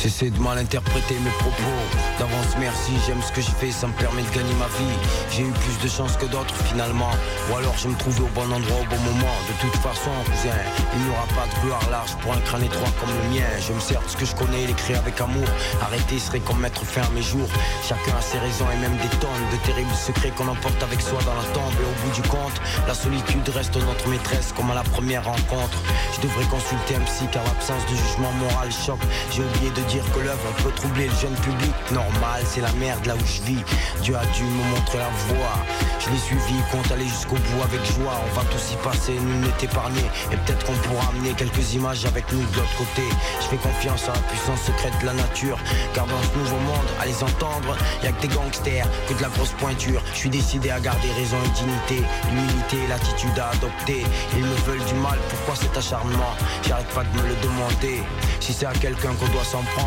J'essaie 0.00 0.30
de 0.30 0.38
mal 0.38 0.56
interpréter 0.58 1.16
mes 1.24 1.30
propos. 1.30 1.74
D'avance, 2.20 2.54
merci, 2.60 2.92
j'aime 3.04 3.20
ce 3.20 3.32
que 3.32 3.40
je 3.40 3.50
fais, 3.50 3.72
ça 3.72 3.88
me 3.88 3.92
permet 3.94 4.22
de 4.22 4.30
gagner 4.30 4.54
ma 4.54 4.68
vie. 4.78 4.94
J'ai 5.32 5.42
eu 5.42 5.50
plus 5.50 5.76
de 5.82 5.90
chance 5.90 6.16
que 6.16 6.26
d'autres 6.26 6.54
finalement. 6.70 7.10
Ou 7.50 7.56
alors 7.56 7.76
je 7.76 7.88
me 7.88 7.96
trouvais 7.96 8.20
au 8.20 8.28
bon 8.28 8.46
endroit 8.52 8.78
au 8.78 8.86
bon 8.86 9.00
moment. 9.02 9.34
De 9.48 9.54
toute 9.60 9.74
façon, 9.82 10.10
cousin, 10.24 10.54
il 10.94 11.02
n'y 11.02 11.10
aura 11.10 11.26
pas 11.34 11.50
de 11.50 11.66
gloire 11.66 11.82
large 11.90 12.14
pour 12.22 12.32
un 12.32 12.40
crâne 12.40 12.62
étroit 12.62 12.90
comme 13.00 13.10
le 13.10 13.34
mien. 13.34 13.46
Je 13.58 13.72
me 13.72 13.80
sers 13.80 14.00
de 14.00 14.08
ce 14.08 14.16
que 14.16 14.24
je 14.24 14.36
connais, 14.36 14.66
l'écrire 14.66 15.00
avec 15.00 15.20
amour. 15.20 15.48
Arrêter 15.82 16.20
serait 16.20 16.40
comme 16.46 16.60
mettre 16.60 16.84
fin 16.84 17.02
à 17.02 17.10
mes 17.10 17.22
jours. 17.22 17.50
Chacun 17.82 18.14
a 18.16 18.22
ses 18.22 18.38
raisons 18.38 18.70
et 18.72 18.78
même 18.78 18.96
des 18.98 19.10
tonnes 19.18 19.46
de 19.50 19.56
terribles 19.66 19.98
secrets 19.98 20.30
qu'on 20.30 20.46
emporte 20.46 20.80
avec 20.80 21.00
soi 21.00 21.18
dans 21.26 21.34
la 21.34 21.46
tombe. 21.50 21.74
Et 21.74 21.86
au 21.90 21.96
bout 22.06 22.14
du 22.14 22.22
compte, 22.28 22.54
la 22.86 22.94
solitude 22.94 23.48
reste 23.48 23.74
notre 23.74 24.06
maîtresse 24.06 24.54
comme 24.54 24.70
à 24.70 24.74
la 24.74 24.84
première 24.84 25.24
rencontre. 25.24 25.82
Je 26.14 26.20
devrais 26.22 26.46
consulter 26.46 26.94
un 26.94 27.04
psy 27.10 27.26
car 27.32 27.42
l'absence 27.42 27.82
de 27.90 27.96
jugement 27.96 28.30
moral 28.38 28.70
choque. 28.70 29.02
J'ai 29.34 29.42
oublié 29.42 29.70
de 29.70 29.87
dire 29.88 30.04
que 30.14 30.20
l'œuvre 30.20 30.52
peut 30.62 30.70
troubler 30.72 31.06
le 31.06 31.14
jeune 31.14 31.34
public. 31.36 31.74
Normal, 31.92 32.42
c'est 32.44 32.60
la 32.60 32.72
merde 32.72 33.04
là 33.06 33.14
où 33.16 33.26
je 33.26 33.42
vis. 33.42 33.64
Dieu 34.02 34.14
a 34.16 34.24
dû 34.36 34.44
me 34.44 34.64
montrer 34.74 34.98
la 34.98 35.08
voie. 35.28 35.56
Je 35.98 36.10
l'ai 36.10 36.18
suivi, 36.18 36.54
compte 36.70 36.90
aller 36.92 37.08
jusqu'au 37.08 37.36
bout 37.36 37.62
avec 37.62 37.84
joie. 37.84 38.20
On 38.28 38.34
va 38.38 38.44
tous 38.52 38.72
y 38.72 38.76
passer, 38.84 39.14
nous 39.14 39.40
n'est 39.40 39.62
épargné. 39.62 40.02
Et 40.30 40.36
peut-être 40.36 40.64
qu'on 40.66 40.76
pourra 40.88 41.08
amener 41.08 41.32
quelques 41.32 41.74
images 41.74 42.04
avec 42.04 42.30
nous 42.32 42.40
de 42.40 42.56
l'autre 42.56 42.76
côté. 42.76 43.02
Je 43.40 43.46
fais 43.46 43.56
confiance 43.56 44.04
à 44.08 44.12
la 44.12 44.20
puissance 44.28 44.60
secrète 44.62 44.92
de 45.00 45.06
la 45.06 45.14
nature. 45.14 45.58
Car 45.94 46.06
dans 46.06 46.22
ce 46.22 46.38
nouveau 46.38 46.60
monde, 46.60 46.88
à 47.00 47.06
les 47.06 47.22
entendre, 47.22 47.76
y 48.02 48.06
a 48.06 48.12
que 48.12 48.22
des 48.22 48.28
gangsters, 48.28 48.86
que 49.08 49.14
de 49.14 49.22
la 49.22 49.28
grosse 49.28 49.52
pointure. 49.52 50.02
Je 50.12 50.18
suis 50.18 50.30
décidé 50.30 50.70
à 50.70 50.80
garder 50.80 51.10
raison 51.12 51.36
et 51.44 51.50
dignité, 51.56 52.06
l'humilité, 52.30 52.76
l'attitude 52.88 53.38
à 53.38 53.50
adopter. 53.50 54.04
Ils 54.36 54.44
me 54.44 54.54
veulent 54.66 54.84
du 54.84 54.94
mal, 54.94 55.18
pourquoi 55.30 55.56
cet 55.56 55.76
acharnement? 55.76 56.34
J'arrête 56.66 56.88
pas 56.88 57.04
de 57.04 57.22
me 57.22 57.28
le 57.28 57.36
demander. 57.42 58.02
Si 58.40 58.52
c'est 58.52 58.66
à 58.66 58.72
quelqu'un 58.72 59.12
qu'on 59.18 59.28
doit 59.28 59.44
s'en 59.44 59.62
prendre, 59.62 59.77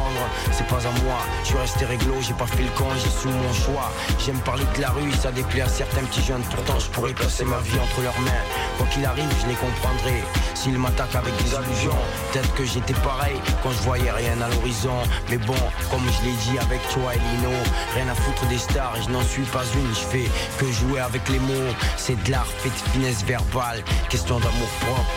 c'est 0.51 0.67
pas 0.67 0.77
à 0.77 0.91
moi. 1.03 1.19
Je 1.43 1.49
suis 1.49 1.57
resté 1.57 1.85
réglo, 1.85 2.15
j'ai 2.21 2.33
pas 2.33 2.45
fait 2.45 2.63
le 2.63 2.69
camp, 2.69 2.89
j'ai 2.95 3.09
su 3.09 3.27
mon 3.27 3.53
choix. 3.53 3.91
J'aime 4.23 4.39
parler 4.39 4.65
de 4.75 4.81
la 4.81 4.89
rue, 4.89 5.11
ça 5.13 5.31
déplaît 5.31 5.61
à 5.61 5.69
certains 5.69 6.03
petits 6.03 6.23
jeunes. 6.23 6.43
Pourtant, 6.43 6.79
je 6.79 6.87
pourrais 6.89 7.13
passer 7.13 7.45
ma 7.45 7.57
vie 7.59 7.79
entre 7.79 8.01
leurs 8.01 8.19
mains. 8.21 8.43
Quoi 8.77 8.87
qu'il 8.87 9.05
arrive, 9.05 9.29
je 9.41 9.47
les 9.47 9.55
comprendrai. 9.55 10.23
S'ils 10.53 10.77
m'attaquent 10.77 11.15
avec 11.15 11.35
des 11.43 11.55
allusions, 11.55 11.97
peut-être 12.31 12.53
que 12.53 12.65
j'étais 12.65 12.93
pareil 12.93 13.39
quand 13.63 13.71
je 13.71 13.81
voyais 13.83 14.11
rien 14.11 14.39
à 14.41 14.49
l'horizon. 14.49 14.97
Mais 15.29 15.37
bon, 15.37 15.61
comme 15.89 16.03
je 16.19 16.25
l'ai 16.25 16.35
dit 16.45 16.57
avec 16.59 16.81
toi 16.89 17.13
et 17.15 17.19
Lino, 17.19 17.55
rien 17.95 18.07
à 18.07 18.15
foutre 18.15 18.45
des 18.47 18.57
stars 18.57 18.93
et 18.97 19.03
je 19.03 19.09
n'en 19.09 19.23
suis 19.23 19.43
pas 19.43 19.63
une. 19.75 19.93
Je 19.93 20.05
fais 20.05 20.29
que 20.57 20.71
jouer 20.71 20.99
avec 20.99 21.27
les 21.29 21.39
mots. 21.39 21.73
C'est 21.97 22.21
de 22.23 22.31
l'art 22.31 22.45
fait 22.45 22.69
de 22.69 22.91
finesse 22.91 23.23
verbale, 23.23 23.83
question 24.09 24.39
d'amour 24.39 24.69
propre. 24.81 25.11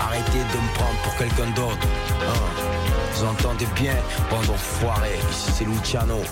Arrêtez 0.00 0.38
de 0.38 0.58
me 0.58 0.74
prendre 0.74 0.98
pour 1.02 1.16
quelqu'un 1.16 1.50
d'autre. 1.54 1.86
Hein. 2.22 2.97
Vous 3.18 3.24
entendez 3.24 3.66
bien, 3.74 3.94
bande 4.30 4.46
d'enfoirés, 4.46 5.18
ici 5.32 5.50
c'est 5.52 5.64
Luciano. 5.64 6.22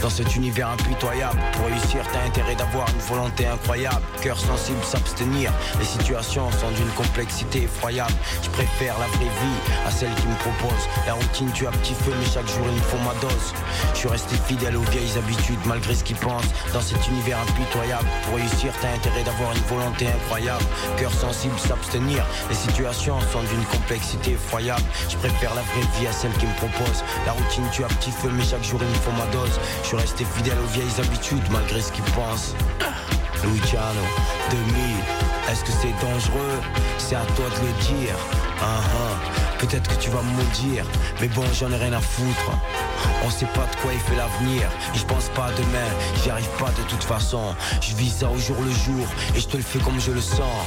Dans 0.00 0.08
cet 0.08 0.36
univers 0.36 0.70
impitoyable, 0.70 1.38
pour 1.52 1.66
réussir, 1.66 2.00
t'as 2.14 2.22
intérêt 2.26 2.54
d'avoir 2.54 2.88
une 2.88 3.00
volonté 3.00 3.46
incroyable. 3.46 4.00
Cœur 4.22 4.38
sensible, 4.38 4.82
s'abstenir. 4.82 5.52
Les 5.78 5.84
situations 5.84 6.50
sont 6.52 6.70
d'une 6.70 6.88
complexité 6.96 7.64
effroyable. 7.64 8.14
Je 8.42 8.48
préfère 8.48 8.98
la 8.98 9.06
vraie 9.08 9.24
vie 9.24 9.60
à 9.86 9.90
celle 9.90 10.14
qui 10.14 10.26
me 10.28 10.34
propose. 10.36 10.88
La 11.06 11.12
routine 11.12 11.52
tue 11.52 11.66
à 11.66 11.72
petit 11.72 11.92
feu, 11.92 12.12
mais 12.18 12.24
chaque 12.24 12.48
jour 12.48 12.64
il 12.70 12.76
me 12.76 12.80
faut 12.84 12.96
ma 13.04 13.12
dose. 13.20 13.52
Je 13.92 13.98
suis 13.98 14.08
resté 14.08 14.36
fidèle 14.46 14.78
aux 14.78 14.90
vieilles 14.92 15.18
habitudes, 15.18 15.60
malgré 15.66 15.94
ce 15.94 16.04
qu'ils 16.04 16.16
pensent. 16.16 16.48
Dans 16.72 16.80
cet 16.80 17.06
univers 17.08 17.36
impitoyable, 17.40 18.08
pour 18.24 18.36
réussir, 18.36 18.72
t'as 18.80 18.94
intérêt 18.94 19.24
d'avoir 19.24 19.52
une 19.52 19.62
volonté 19.64 20.06
incroyable. 20.06 20.64
Cœur 20.96 21.12
sensible, 21.12 21.58
s'abstenir. 21.58 22.24
Les 22.48 22.56
situations 22.56 23.20
sont 23.30 23.42
d'une 23.42 23.64
complexité 23.64 24.32
effroyable. 24.32 24.82
Je 25.10 25.18
préfère 25.18 25.54
la 25.54 25.60
vraie 25.60 26.00
vie 26.00 26.06
à 26.06 26.12
celle 26.12 26.29
qui 26.38 26.46
me 26.46 26.54
propose. 26.54 27.04
La 27.26 27.32
routine 27.32 27.64
tue 27.72 27.84
à 27.84 27.88
petit 27.88 28.10
feu, 28.10 28.30
mais 28.32 28.44
chaque 28.44 28.64
jour 28.64 28.80
il 28.82 28.88
me 28.88 28.94
faut 28.94 29.12
ma 29.12 29.26
dose. 29.32 29.58
Je 29.82 29.88
suis 29.88 29.96
resté 29.96 30.24
fidèle 30.24 30.58
aux 30.58 30.72
vieilles 30.72 30.98
habitudes, 30.98 31.44
malgré 31.50 31.80
ce 31.80 31.92
qu'ils 31.92 32.04
pensent. 32.12 32.54
Luciano 33.44 34.04
2000. 34.50 34.74
Est-ce 35.50 35.64
que 35.64 35.72
c'est 35.72 35.94
dangereux? 36.00 36.60
C'est 36.98 37.16
à 37.16 37.24
toi 37.36 37.46
de 37.48 37.66
le 37.66 37.72
dire. 37.96 38.14
Uh 38.60 39.40
Peut-être 39.60 39.94
que 39.94 40.02
tu 40.02 40.08
vas 40.08 40.22
me 40.22 40.32
maudire, 40.42 40.86
mais 41.20 41.28
bon, 41.28 41.44
j'en 41.52 41.70
ai 41.70 41.76
rien 41.76 41.92
à 41.92 42.00
foutre. 42.00 42.50
On 43.22 43.28
sait 43.28 43.46
pas 43.46 43.66
de 43.66 43.76
quoi 43.82 43.92
il 43.92 44.00
fait 44.00 44.16
l'avenir, 44.16 44.70
je 44.94 45.04
pense 45.04 45.28
pas 45.28 45.46
à 45.46 45.52
demain, 45.52 45.88
j'y 46.22 46.30
arrive 46.30 46.48
pas 46.58 46.70
de 46.70 46.82
toute 46.88 47.04
façon. 47.04 47.54
Je 47.82 47.94
vis 47.94 48.08
ça 48.08 48.30
au 48.30 48.38
jour 48.38 48.56
le 48.64 48.70
jour, 48.70 49.06
et 49.34 49.40
je 49.40 49.46
te 49.46 49.58
le 49.58 49.62
fais 49.62 49.78
comme 49.80 50.00
je 50.00 50.12
le 50.12 50.20
sens. 50.22 50.64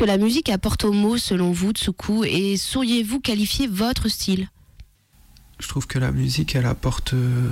Que 0.00 0.06
la 0.06 0.16
musique 0.16 0.48
apporte 0.48 0.84
aux 0.84 0.94
mots 0.94 1.18
selon 1.18 1.52
vous, 1.52 1.72
Tsuku, 1.72 2.24
et 2.24 2.56
sauriez-vous 2.56 3.20
qualifier 3.20 3.66
votre 3.66 4.08
style? 4.08 4.48
Je 5.58 5.68
trouve 5.68 5.86
que 5.86 5.98
la 5.98 6.10
musique, 6.10 6.54
elle 6.54 6.64
apporte 6.64 7.12
euh, 7.12 7.50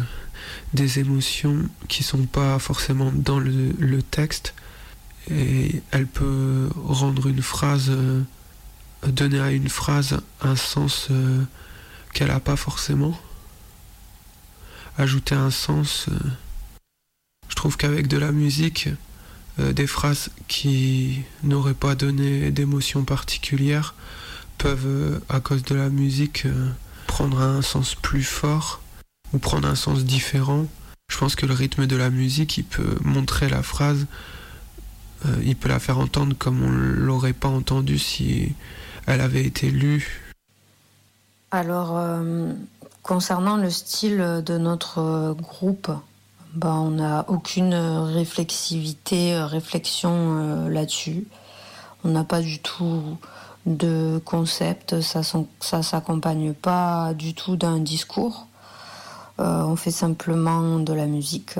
des 0.72 0.98
émotions 0.98 1.68
qui 1.88 2.02
sont 2.02 2.24
pas 2.24 2.58
forcément 2.58 3.12
dans 3.12 3.38
le, 3.38 4.02
texte, 4.02 4.54
et 5.30 5.82
elle 5.90 6.06
peut 6.06 6.70
rendre 6.74 7.26
une 7.26 7.42
phrase, 7.42 7.90
euh, 7.90 8.22
donner 9.06 9.40
à 9.40 9.50
une 9.50 9.68
phrase 9.68 10.18
un 10.40 10.56
sens 10.56 11.08
euh, 11.10 11.42
qu'elle 12.14 12.28
n'a 12.28 12.40
pas 12.40 12.56
forcément, 12.56 13.20
ajouter 14.96 15.34
un 15.34 15.50
sens. 15.50 16.06
je 17.50 17.54
trouve 17.54 17.76
qu'avec 17.76 18.06
de 18.06 18.16
la 18.16 18.32
musique, 18.32 18.88
euh, 19.60 19.72
des 19.72 19.86
phrases 19.86 20.30
qui 20.46 21.22
n'auraient 21.42 21.74
pas 21.74 21.94
donné 21.94 22.50
d'émotion 22.50 23.04
particulière 23.04 23.94
peuvent, 24.56 24.86
euh, 24.86 25.18
à 25.28 25.40
cause 25.40 25.64
de 25.64 25.74
la 25.74 25.88
musique, 25.88 26.46
euh, 26.46 26.70
prendre 27.06 27.40
un 27.40 27.62
sens 27.62 27.94
plus 27.96 28.22
fort 28.22 28.80
ou 29.32 29.38
prendre 29.38 29.66
un 29.66 29.74
sens 29.74 30.04
différent. 30.04 30.66
Je 31.10 31.18
pense 31.18 31.34
que 31.34 31.46
le 31.46 31.54
rythme 31.54 31.86
de 31.86 31.96
la 31.96 32.10
musique, 32.10 32.58
il 32.58 32.64
peut 32.64 32.98
montrer 33.02 33.48
la 33.48 33.62
phrase, 33.62 34.06
il 35.42 35.56
peut 35.56 35.68
la 35.68 35.80
faire 35.80 35.98
entendre 35.98 36.36
comme 36.38 36.62
on 36.62 36.70
l'aurait 36.70 37.32
pas 37.32 37.48
entendue 37.48 37.98
si 37.98 38.52
elle 39.06 39.20
avait 39.20 39.44
été 39.44 39.70
lue. 39.70 40.32
Alors, 41.50 41.98
concernant 43.02 43.56
le 43.56 43.70
style 43.70 44.42
de 44.44 44.58
notre 44.58 45.34
groupe, 45.40 45.90
bah, 46.54 46.74
on 46.74 46.92
n'a 46.92 47.26
aucune 47.28 47.74
réflexivité, 47.74 49.34
euh, 49.34 49.46
réflexion 49.46 50.12
euh, 50.12 50.68
là-dessus. 50.68 51.26
On 52.04 52.08
n'a 52.08 52.24
pas 52.24 52.40
du 52.40 52.58
tout 52.58 53.18
de 53.66 54.20
concept, 54.24 55.00
ça 55.02 55.20
ne 55.20 55.82
s'accompagne 55.82 56.54
pas 56.54 57.12
du 57.12 57.34
tout 57.34 57.56
d'un 57.56 57.78
discours. 57.78 58.46
Euh, 59.40 59.62
on 59.62 59.76
fait 59.76 59.90
simplement 59.90 60.78
de 60.78 60.92
la 60.92 61.06
musique 61.06 61.56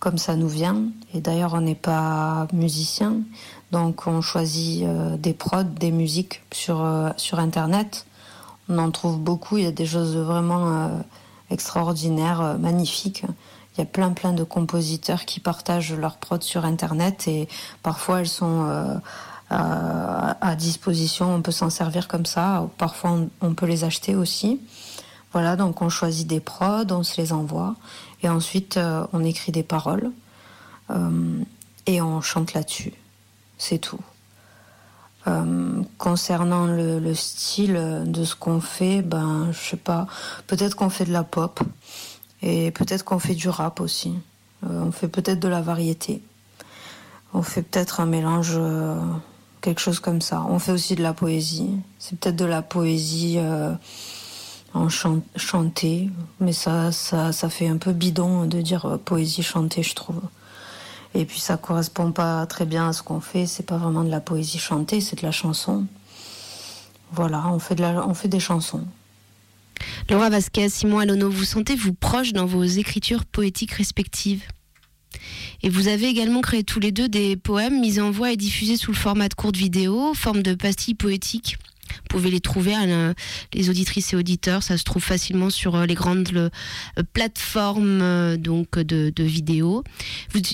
comme 0.00 0.18
ça 0.18 0.34
nous 0.36 0.48
vient. 0.48 0.82
Et 1.14 1.20
d'ailleurs, 1.20 1.54
on 1.54 1.60
n'est 1.60 1.74
pas 1.76 2.48
musicien, 2.52 3.20
donc 3.70 4.06
on 4.06 4.20
choisit 4.20 4.84
des 5.18 5.32
prods, 5.32 5.62
des 5.62 5.92
musiques 5.92 6.42
sur 6.50 6.80
Internet. 7.38 8.06
On 8.68 8.78
en 8.78 8.90
trouve 8.90 9.18
beaucoup, 9.18 9.58
il 9.58 9.64
y 9.64 9.68
a 9.68 9.72
des 9.72 9.86
choses 9.86 10.16
vraiment 10.16 11.04
extraordinaires, 11.50 12.56
magnifiques. 12.58 13.24
Il 13.76 13.80
y 13.80 13.82
a 13.82 13.86
plein 13.86 14.12
plein 14.12 14.32
de 14.32 14.42
compositeurs 14.42 15.26
qui 15.26 15.38
partagent 15.38 15.92
leurs 15.92 16.16
prods 16.16 16.40
sur 16.40 16.64
Internet 16.64 17.28
et 17.28 17.46
parfois 17.82 18.20
elles 18.20 18.28
sont 18.28 18.66
euh, 19.52 20.32
à, 20.40 20.56
disposition, 20.56 21.34
on 21.34 21.42
peut 21.42 21.52
s'en 21.52 21.70
servir 21.70 22.08
comme 22.08 22.26
ça, 22.26 22.68
parfois 22.78 23.18
on, 23.40 23.54
peut 23.54 23.66
les 23.66 23.84
acheter 23.84 24.16
aussi. 24.16 24.60
Voilà, 25.32 25.54
donc 25.56 25.82
on 25.82 25.88
choisit 25.88 26.26
des 26.26 26.40
prods, 26.40 26.90
on 26.90 27.02
se 27.02 27.20
les 27.20 27.32
envoie 27.32 27.76
et 28.22 28.28
ensuite 28.28 28.76
euh, 28.76 29.06
on 29.12 29.22
écrit 29.22 29.52
des 29.52 29.62
paroles 29.62 30.10
euh, 30.90 31.38
et 31.86 32.00
on 32.00 32.20
chante 32.22 32.54
là-dessus. 32.54 32.94
C'est 33.58 33.78
tout. 33.78 34.00
concernant 35.98 36.66
le, 36.66 36.98
le, 36.98 37.14
style 37.14 38.04
de 38.06 38.24
ce 38.24 38.34
qu'on 38.34 38.60
fait, 38.60 39.02
ben 39.02 39.50
je 39.52 39.70
sais 39.70 39.76
pas, 39.76 40.06
peut-être 40.46 40.76
qu'on 40.76 40.90
fait 40.90 41.04
de 41.04 41.12
la 41.12 41.24
pop. 41.24 41.60
Et 42.42 42.70
peut-être 42.70 43.04
qu'on 43.04 43.18
fait 43.18 43.34
du 43.34 43.48
rap 43.48 43.80
aussi. 43.80 44.14
Euh, 44.64 44.84
on 44.86 44.92
fait 44.92 45.08
peut-être 45.08 45.40
de 45.40 45.48
la 45.48 45.60
variété. 45.60 46.22
On 47.34 47.42
fait 47.42 47.62
peut-être 47.62 48.00
un 48.00 48.06
mélange, 48.06 48.54
euh, 48.54 49.00
quelque 49.60 49.80
chose 49.80 50.00
comme 50.00 50.20
ça. 50.20 50.44
On 50.48 50.58
fait 50.58 50.72
aussi 50.72 50.94
de 50.94 51.02
la 51.02 51.12
poésie. 51.12 51.70
C'est 51.98 52.18
peut-être 52.18 52.36
de 52.36 52.44
la 52.44 52.62
poésie 52.62 53.36
euh, 53.38 53.72
chantée, 55.36 56.10
mais 56.40 56.52
ça, 56.52 56.92
ça, 56.92 57.32
ça 57.32 57.48
fait 57.48 57.68
un 57.68 57.78
peu 57.78 57.92
bidon 57.92 58.46
de 58.46 58.60
dire 58.60 58.98
poésie 59.04 59.42
chantée, 59.42 59.82
je 59.82 59.94
trouve. 59.94 60.20
Et 61.14 61.24
puis 61.24 61.40
ça 61.40 61.56
correspond 61.56 62.12
pas 62.12 62.44
très 62.46 62.66
bien 62.66 62.88
à 62.88 62.92
ce 62.92 63.02
qu'on 63.02 63.20
fait. 63.20 63.46
C'est 63.46 63.62
pas 63.64 63.78
vraiment 63.78 64.04
de 64.04 64.10
la 64.10 64.20
poésie 64.20 64.58
chantée, 64.58 65.00
c'est 65.00 65.16
de 65.16 65.26
la 65.26 65.32
chanson. 65.32 65.86
Voilà, 67.12 67.46
on 67.48 67.58
fait, 67.58 67.74
de 67.74 67.82
la, 67.82 68.06
on 68.06 68.14
fait 68.14 68.28
des 68.28 68.40
chansons. 68.40 68.84
Laura 70.08 70.30
Vasquez, 70.30 70.68
Simon 70.68 71.00
Alono, 71.00 71.28
vous 71.28 71.44
sentez-vous 71.44 71.92
proche 71.92 72.32
dans 72.32 72.46
vos 72.46 72.62
écritures 72.62 73.24
poétiques 73.24 73.72
respectives? 73.72 74.44
Et 75.64 75.68
vous 75.68 75.88
avez 75.88 76.06
également 76.06 76.42
créé 76.42 76.62
tous 76.62 76.78
les 76.78 76.92
deux 76.92 77.08
des 77.08 77.36
poèmes 77.36 77.80
mis 77.80 77.98
en 77.98 78.12
voix 78.12 78.30
et 78.30 78.36
diffusés 78.36 78.76
sous 78.76 78.92
le 78.92 78.96
format 78.96 79.28
de 79.28 79.34
courte 79.34 79.56
vidéo, 79.56 80.14
forme 80.14 80.44
de 80.44 80.54
pastilles 80.54 80.94
poétiques. 80.94 81.56
Vous 82.08 82.18
pouvez 82.18 82.30
les 82.30 82.40
trouver, 82.40 82.72
hein, 82.72 83.14
les 83.52 83.68
auditrices 83.68 84.12
et 84.12 84.16
auditeurs, 84.16 84.62
ça 84.62 84.78
se 84.78 84.84
trouve 84.84 85.02
facilement 85.02 85.50
sur 85.50 85.74
euh, 85.74 85.86
les 85.86 85.94
grandes 85.94 86.28
euh, 86.36 86.50
plateformes 87.12 88.00
euh, 88.00 88.36
donc 88.36 88.78
de, 88.78 89.12
vidéos. 89.24 89.82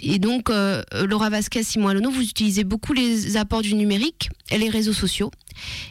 Et 0.02 0.18
donc, 0.18 0.50
Laura 0.50 1.28
Vasquez, 1.28 1.62
Simon 1.62 1.88
Alono, 1.88 2.10
vous 2.10 2.22
utilisez 2.22 2.64
beaucoup 2.64 2.94
les 2.94 3.36
apports 3.36 3.60
du 3.60 3.74
numérique 3.74 4.30
et 4.50 4.56
les 4.56 4.70
réseaux 4.70 4.94
sociaux 4.94 5.30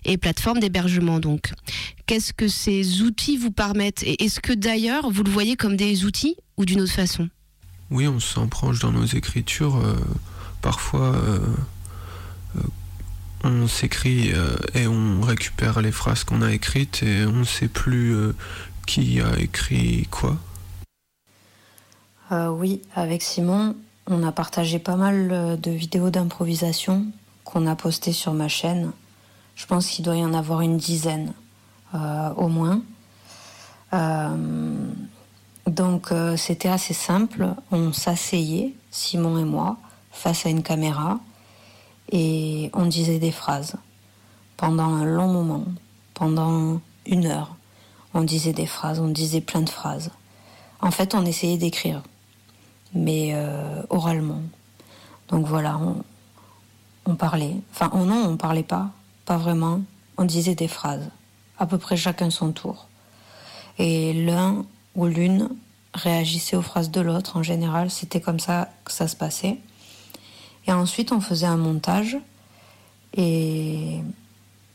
et 0.03 0.17
plateformes 0.17 0.59
d'hébergement. 0.59 1.19
Donc, 1.19 1.51
qu'est-ce 2.07 2.33
que 2.33 2.47
ces 2.47 3.03
outils 3.03 3.37
vous 3.37 3.51
permettent 3.51 4.01
Et 4.03 4.23
est-ce 4.23 4.39
que 4.39 4.53
d'ailleurs 4.53 5.11
vous 5.11 5.23
le 5.23 5.29
voyez 5.29 5.55
comme 5.55 5.75
des 5.75 6.05
outils 6.05 6.35
ou 6.57 6.65
d'une 6.65 6.81
autre 6.81 6.93
façon? 6.93 7.29
Oui, 7.91 8.07
on 8.07 8.19
s'en 8.19 8.47
proche 8.47 8.79
dans 8.79 8.91
nos 8.91 9.05
écritures. 9.05 9.79
parfois, 10.61 11.21
on 13.43 13.67
s'écrit 13.67 14.31
euh, 14.33 14.55
et 14.73 14.87
on 14.87 15.21
récupère 15.21 15.81
les 15.81 15.91
phrases 15.91 16.23
qu'on 16.23 16.41
a 16.41 16.51
écrites 16.51 17.03
et 17.03 17.25
on 17.25 17.39
ne 17.39 17.43
sait 17.43 17.67
plus 17.67 18.13
euh, 18.15 18.35
qui 18.85 19.21
a 19.21 19.37
écrit 19.39 20.07
quoi. 20.11 20.37
Euh, 22.31 22.49
oui, 22.49 22.81
avec 22.95 23.21
Simon, 23.21 23.75
on 24.07 24.23
a 24.23 24.31
partagé 24.31 24.79
pas 24.79 24.95
mal 24.95 25.59
de 25.59 25.71
vidéos 25.71 26.09
d'improvisation 26.09 27.05
qu'on 27.43 27.67
a 27.67 27.75
postées 27.75 28.13
sur 28.13 28.33
ma 28.33 28.47
chaîne. 28.47 28.91
Je 29.55 29.65
pense 29.65 29.87
qu'il 29.87 30.05
doit 30.05 30.15
y 30.15 30.23
en 30.23 30.33
avoir 30.33 30.61
une 30.61 30.77
dizaine 30.77 31.33
au 31.93 32.47
moins. 32.47 32.81
donc 35.67 36.13
c'était 36.37 36.69
assez 36.69 36.93
simple. 36.93 37.49
On 37.71 37.91
s'asseyait, 37.91 38.73
Simon 38.91 39.37
et 39.37 39.43
moi, 39.43 39.77
face 40.11 40.45
à 40.45 40.49
une 40.49 40.63
caméra 40.63 41.19
et 42.11 42.69
on 42.73 42.85
disait 42.85 43.19
des 43.19 43.31
phrases. 43.31 43.75
Pendant 44.57 44.93
un 44.93 45.05
long 45.05 45.27
moment, 45.27 45.65
pendant 46.13 46.79
une 47.05 47.25
heure, 47.25 47.55
on 48.13 48.21
disait 48.21 48.53
des 48.53 48.65
phrases, 48.65 48.99
on 48.99 49.07
disait 49.07 49.41
plein 49.41 49.61
de 49.61 49.69
phrases. 49.69 50.11
En 50.81 50.91
fait, 50.91 51.15
on 51.15 51.25
essayait 51.25 51.57
d'écrire, 51.57 52.03
mais 52.93 53.31
euh, 53.33 53.81
oralement. 53.89 54.41
Donc 55.29 55.45
voilà, 55.45 55.79
on, 57.05 57.15
parlait. 57.15 57.55
Enfin, 57.71 57.89
oh 57.93 58.05
non, 58.05 58.27
on 58.27 58.37
parlait 58.37 58.63
pas, 58.63 58.89
pas 59.25 59.37
vraiment. 59.37 59.81
On 60.17 60.25
disait 60.25 60.55
des 60.55 60.67
phrases, 60.67 61.09
à 61.57 61.65
peu 61.65 61.77
près 61.77 61.97
chacun 61.97 62.29
son 62.29 62.51
tour. 62.51 62.87
Et 63.79 64.13
l'un 64.13 64.65
ou 64.95 65.05
l'une 65.07 65.49
réagissait 65.93 66.55
aux 66.55 66.61
phrases 66.61 66.91
de 66.91 67.01
l'autre. 67.01 67.37
En 67.37 67.43
général, 67.43 67.89
c'était 67.89 68.21
comme 68.21 68.39
ça 68.39 68.69
que 68.85 68.91
ça 68.91 69.07
se 69.07 69.15
passait. 69.15 69.57
Et 70.67 70.71
ensuite, 70.71 71.11
on 71.11 71.21
faisait 71.21 71.47
un 71.47 71.57
montage. 71.57 72.17
Et, 73.13 73.99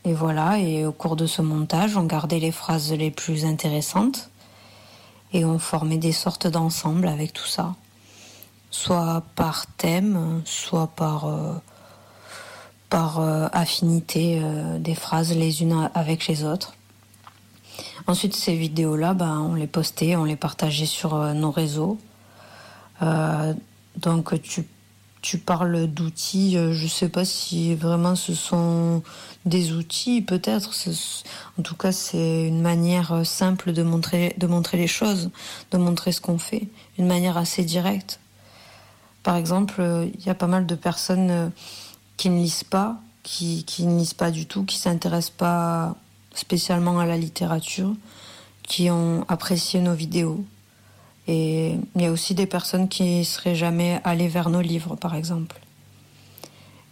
et 0.03 0.13
voilà, 0.13 0.59
et 0.59 0.85
au 0.85 0.91
cours 0.91 1.15
de 1.15 1.25
ce 1.25 1.41
montage, 1.41 1.97
on 1.97 2.03
gardait 2.03 2.39
les 2.39 2.51
phrases 2.51 2.93
les 2.93 3.11
plus 3.11 3.45
intéressantes. 3.45 4.29
Et 5.33 5.43
on 5.43 5.59
formait 5.59 5.97
des 5.97 6.11
sortes 6.11 6.47
d'ensembles 6.47 7.07
avec 7.07 7.33
tout 7.33 7.45
ça. 7.45 7.75
Soit 8.71 9.23
par 9.35 9.67
thème, 9.67 10.41
soit 10.45 10.87
par, 10.87 11.25
euh, 11.25 11.53
par 12.89 13.19
euh, 13.19 13.47
affinité 13.51 14.39
euh, 14.41 14.77
des 14.79 14.95
phrases 14.95 15.35
les 15.35 15.61
unes 15.61 15.89
avec 15.93 16.27
les 16.27 16.43
autres. 16.43 16.73
Ensuite, 18.07 18.35
ces 18.35 18.55
vidéos-là, 18.55 19.13
ben, 19.13 19.39
on 19.39 19.55
les 19.55 19.67
postait, 19.67 20.15
on 20.15 20.23
les 20.23 20.37
partageait 20.37 20.85
sur 20.85 21.17
nos 21.33 21.51
réseaux. 21.51 21.97
donc, 23.97 24.41
tu 24.41 24.65
tu 25.21 25.37
parles 25.37 25.87
d'outils, 25.87 26.53
je 26.53 26.83
ne 26.83 26.89
sais 26.89 27.09
pas 27.09 27.25
si 27.25 27.75
vraiment 27.75 28.15
ce 28.15 28.33
sont 28.33 29.03
des 29.45 29.73
outils, 29.73 30.21
peut-être. 30.21 30.71
En 31.59 31.61
tout 31.63 31.75
cas, 31.75 31.91
c'est 31.91 32.47
une 32.47 32.61
manière 32.61 33.25
simple 33.25 33.73
de 33.73 33.83
montrer, 33.83 34.35
les 34.73 34.87
choses, 34.87 35.29
de 35.71 35.77
montrer 35.77 36.11
ce 36.11 36.21
qu'on 36.21 36.37
fait, 36.37 36.67
une 36.97 37.07
manière 37.07 37.37
assez 37.37 37.63
directe. 37.63 38.19
Par 39.23 39.35
exemple, 39.35 39.81
il 40.13 40.25
y 40.25 40.29
a 40.29 40.35
pas 40.35 40.47
mal 40.47 40.65
de 40.65 40.75
personnes 40.75 41.51
qui 42.15 42.29
ne 42.29 42.37
lisent 42.37 42.63
pas, 42.63 42.97
qui, 43.23 43.63
qui 43.65 43.85
ne 43.85 43.97
lisent 43.99 44.13
pas 44.13 44.31
du 44.31 44.45
tout, 44.45 44.63
qui 44.63 44.77
s'intéressent 44.77 45.35
pas 45.35 45.95
spécialement 46.33 46.99
à 46.99 47.05
la 47.05 47.17
littérature, 47.17 47.93
qui 48.63 48.89
ont 48.89 49.25
apprécié 49.27 49.81
nos 49.81 49.93
vidéos. 49.93 50.45
Et 51.27 51.75
il 51.95 52.01
y 52.01 52.05
a 52.05 52.11
aussi 52.11 52.35
des 52.35 52.45
personnes 52.45 52.87
qui 52.87 53.25
seraient 53.25 53.55
jamais 53.55 53.99
allées 54.03 54.29
vers 54.29 54.49
nos 54.49 54.61
livres, 54.61 54.95
par 54.95 55.13
exemple. 55.13 55.59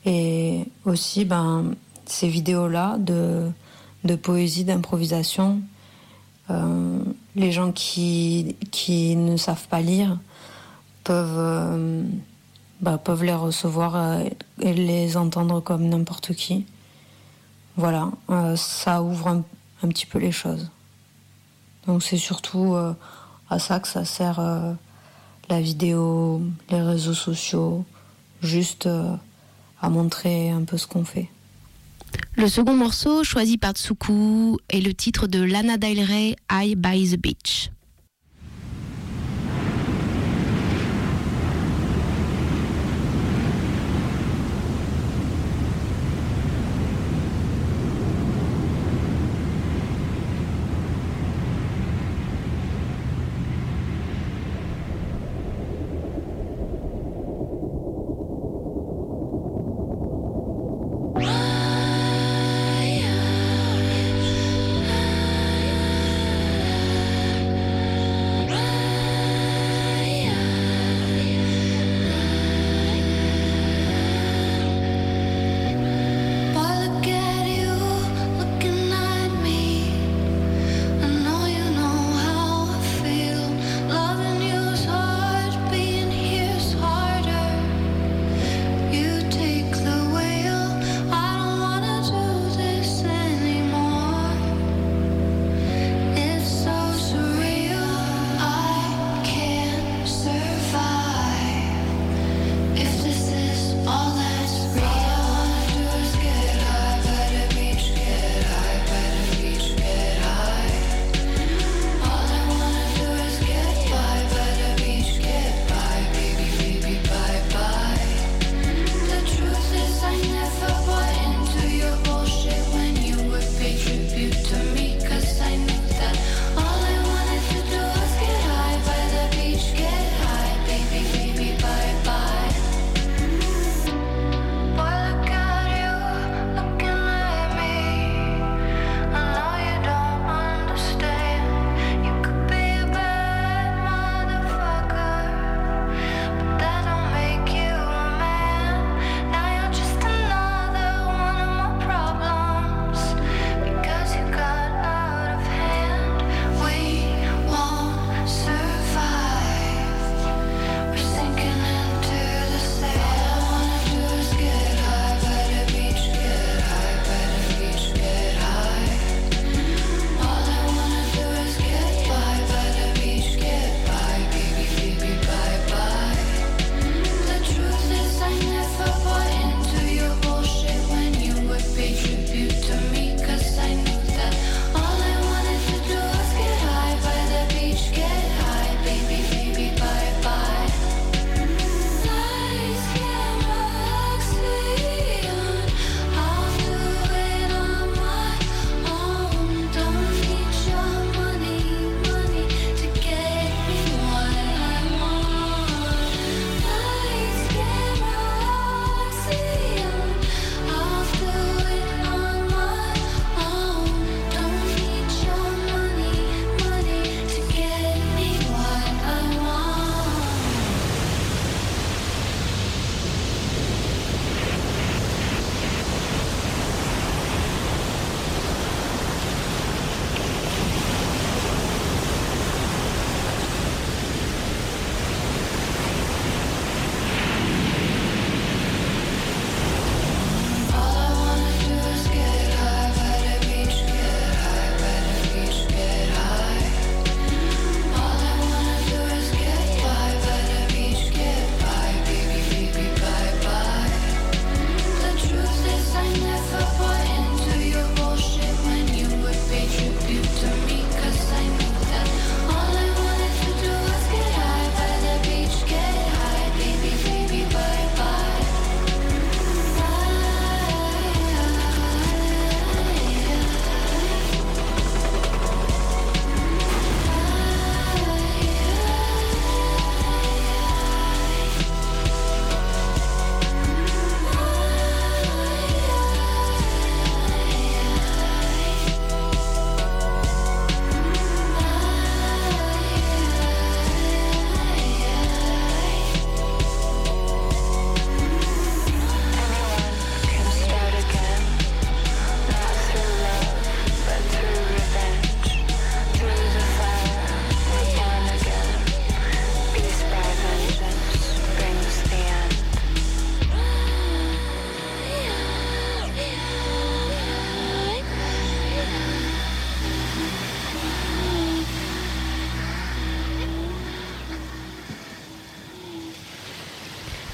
Et 0.06 0.66
aussi, 0.84 1.26
ben, 1.26 1.74
ces 2.06 2.28
vidéos-là 2.28 2.98
de, 3.00 3.50
de 4.04 4.16
poésie, 4.16 4.66
d'improvisation, 4.66 5.62
euh, 6.50 7.00
les 7.36 7.52
gens 7.52 7.72
qui, 7.72 8.56
qui 8.72 9.16
ne 9.16 9.38
savent 9.38 9.68
pas 9.68 9.82
lire 9.82 10.20
peuvent, 11.04 11.38
euh, 11.38 12.04
bah, 12.82 12.98
peuvent 12.98 13.24
les 13.24 13.34
recevoir 13.34 13.96
euh, 13.96 14.24
et 14.62 14.74
les 14.74 15.18
entendre 15.18 15.60
comme 15.60 15.88
n'importe 15.88 16.34
qui. 16.34 16.66
Voilà, 17.78 18.10
ça 18.56 19.04
ouvre 19.04 19.28
un, 19.28 19.44
un, 19.84 19.88
petit 19.90 20.06
peu 20.06 20.18
les 20.18 20.32
choses. 20.32 20.72
Donc 21.88 22.04
c'est 22.04 22.18
surtout 22.18 22.78
à 23.50 23.60
ça 23.60 23.80
que 23.80 23.88
ça 23.88 24.06
sert 24.06 24.40
euh, 24.40 24.74
la 25.50 25.62
vidéo, 25.62 26.42
les 26.70 26.82
réseaux 26.82 27.14
sociaux, 27.14 27.86
juste 28.42 28.88
euh, 28.88 29.16
à 29.82 29.90
montrer 29.90 30.50
un 30.50 30.64
peu 30.64 30.78
ce 30.78 30.88
qu'on 30.88 31.06
fait. 31.06 31.30
Le 32.36 32.48
second 32.48 32.74
morceau, 32.74 33.24
choisi 33.24 33.58
par 33.58 33.74
Tsuku, 33.74 34.58
est 34.70 34.82
le 34.82 34.94
titre 34.94 35.28
de 35.28 35.42
Lana 35.42 35.78
Del 35.78 36.02
Rey, 36.02 36.36
I 36.52 36.76
by 36.76 37.10
the 37.10 37.20
Beach. 37.20 37.70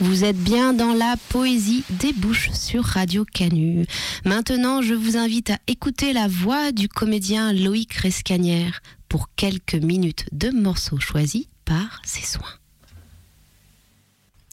Vous 0.01 0.23
êtes 0.23 0.37
bien 0.37 0.73
dans 0.73 0.95
la 0.95 1.15
poésie 1.29 1.83
des 1.91 2.11
bouches 2.11 2.49
sur 2.53 2.83
Radio 2.83 3.23
Canu. 3.23 3.85
Maintenant, 4.25 4.81
je 4.81 4.95
vous 4.95 5.15
invite 5.15 5.51
à 5.51 5.59
écouter 5.67 6.11
la 6.11 6.27
voix 6.27 6.71
du 6.71 6.89
comédien 6.89 7.53
Loïc 7.53 7.93
Rescanière 7.93 8.81
pour 9.09 9.29
quelques 9.35 9.75
minutes 9.75 10.25
de 10.31 10.49
morceaux 10.49 10.99
choisis 10.99 11.45
par 11.65 12.01
ses 12.03 12.25
soins. 12.25 12.55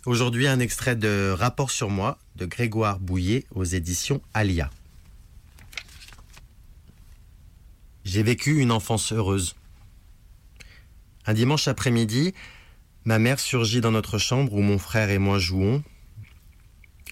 Aujourd'hui, 0.05 0.47
un 0.47 0.61
extrait 0.61 0.97
de 0.97 1.35
Rapport 1.35 1.71
sur 1.71 1.89
moi 1.89 2.19
de 2.37 2.45
Grégoire 2.45 3.01
Bouillet 3.01 3.47
aux 3.55 3.65
éditions 3.65 4.21
Alia. 4.35 4.69
J'ai 8.05 8.23
vécu 8.23 8.61
une 8.61 8.71
enfance 8.71 9.15
heureuse. 9.15 9.55
Un 11.25 11.33
dimanche 11.33 11.69
après-midi, 11.69 12.35
ma 13.09 13.19
mère 13.19 13.41
surgit 13.41 13.81
dans 13.81 13.91
notre 13.91 14.19
chambre 14.19 14.53
où 14.53 14.61
mon 14.61 14.77
frère 14.77 15.09
et 15.09 15.17
moi 15.17 15.39
jouons. 15.39 15.83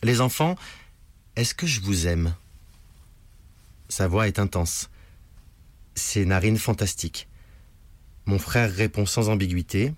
Les 0.02 0.20
enfants, 0.20 0.54
est-ce 1.36 1.54
que 1.54 1.66
je 1.66 1.80
vous 1.80 2.06
aime? 2.06 2.34
Sa 3.88 4.06
voix 4.06 4.28
est 4.28 4.38
intense. 4.38 4.90
Ses 5.94 6.26
narines 6.26 6.58
fantastiques. 6.58 7.28
Mon 8.26 8.38
frère 8.38 8.70
répond 8.70 9.06
sans 9.06 9.30
ambiguïté. 9.30 9.94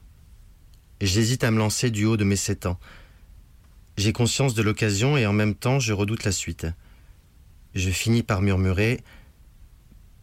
J'hésite 1.01 1.43
à 1.43 1.51
me 1.51 1.59
lancer 1.59 1.91
du 1.91 2.05
haut 2.05 2.17
de 2.17 2.23
mes 2.23 2.37
sept 2.37 2.67
ans. 2.67 2.79
J'ai 3.97 4.13
conscience 4.13 4.55
de 4.55 4.63
l'occasion 4.63 5.17
et 5.17 5.27
en 5.27 5.33
même 5.33 5.57
temps 5.57 5.81
je 5.81 5.93
redoute 5.93 6.23
la 6.23 6.31
suite. 6.31 6.69
Je 7.75 7.91
finis 7.91 8.23
par 8.23 8.41
murmurer 8.41 9.01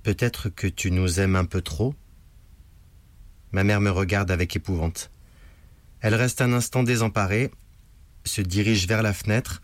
Peut-être 0.04 0.48
que 0.48 0.68
tu 0.68 0.90
nous 0.90 1.20
aimes 1.20 1.36
un 1.36 1.44
peu 1.44 1.62
trop? 1.62 1.96
Ma 3.52 3.66
mère 3.66 3.82
me 3.82 3.92
regarde 3.92 4.32
avec 4.32 4.56
épouvante. 4.56 5.12
Elle 6.02 6.16
reste 6.16 6.42
un 6.42 6.54
instant 6.54 6.84
désemparée, 6.84 7.52
se 8.24 8.42
dirige 8.42 8.88
vers 8.88 9.02
la 9.02 9.14
fenêtre, 9.14 9.62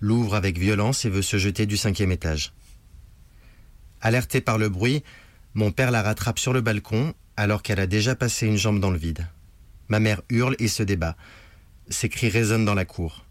l'ouvre 0.00 0.34
avec 0.34 0.58
violence 0.58 1.04
et 1.04 1.10
veut 1.10 1.22
se 1.22 1.38
jeter 1.38 1.66
du 1.66 1.76
cinquième 1.76 2.12
étage. 2.12 2.52
Alertée 4.00 4.40
par 4.40 4.58
le 4.58 4.68
bruit, 4.68 5.02
mon 5.54 5.70
père 5.70 5.90
la 5.90 6.02
rattrape 6.02 6.38
sur 6.38 6.52
le 6.52 6.60
balcon 6.60 7.14
alors 7.36 7.62
qu'elle 7.62 7.80
a 7.80 7.86
déjà 7.86 8.14
passé 8.14 8.46
une 8.46 8.56
jambe 8.56 8.80
dans 8.80 8.90
le 8.90 8.98
vide. 8.98 9.26
Ma 9.88 10.00
mère 10.00 10.22
hurle 10.28 10.56
et 10.58 10.68
se 10.68 10.82
débat. 10.82 11.16
Ses 11.88 12.08
cris 12.08 12.28
résonnent 12.28 12.64
dans 12.64 12.74
la 12.74 12.84
cour. 12.84 13.24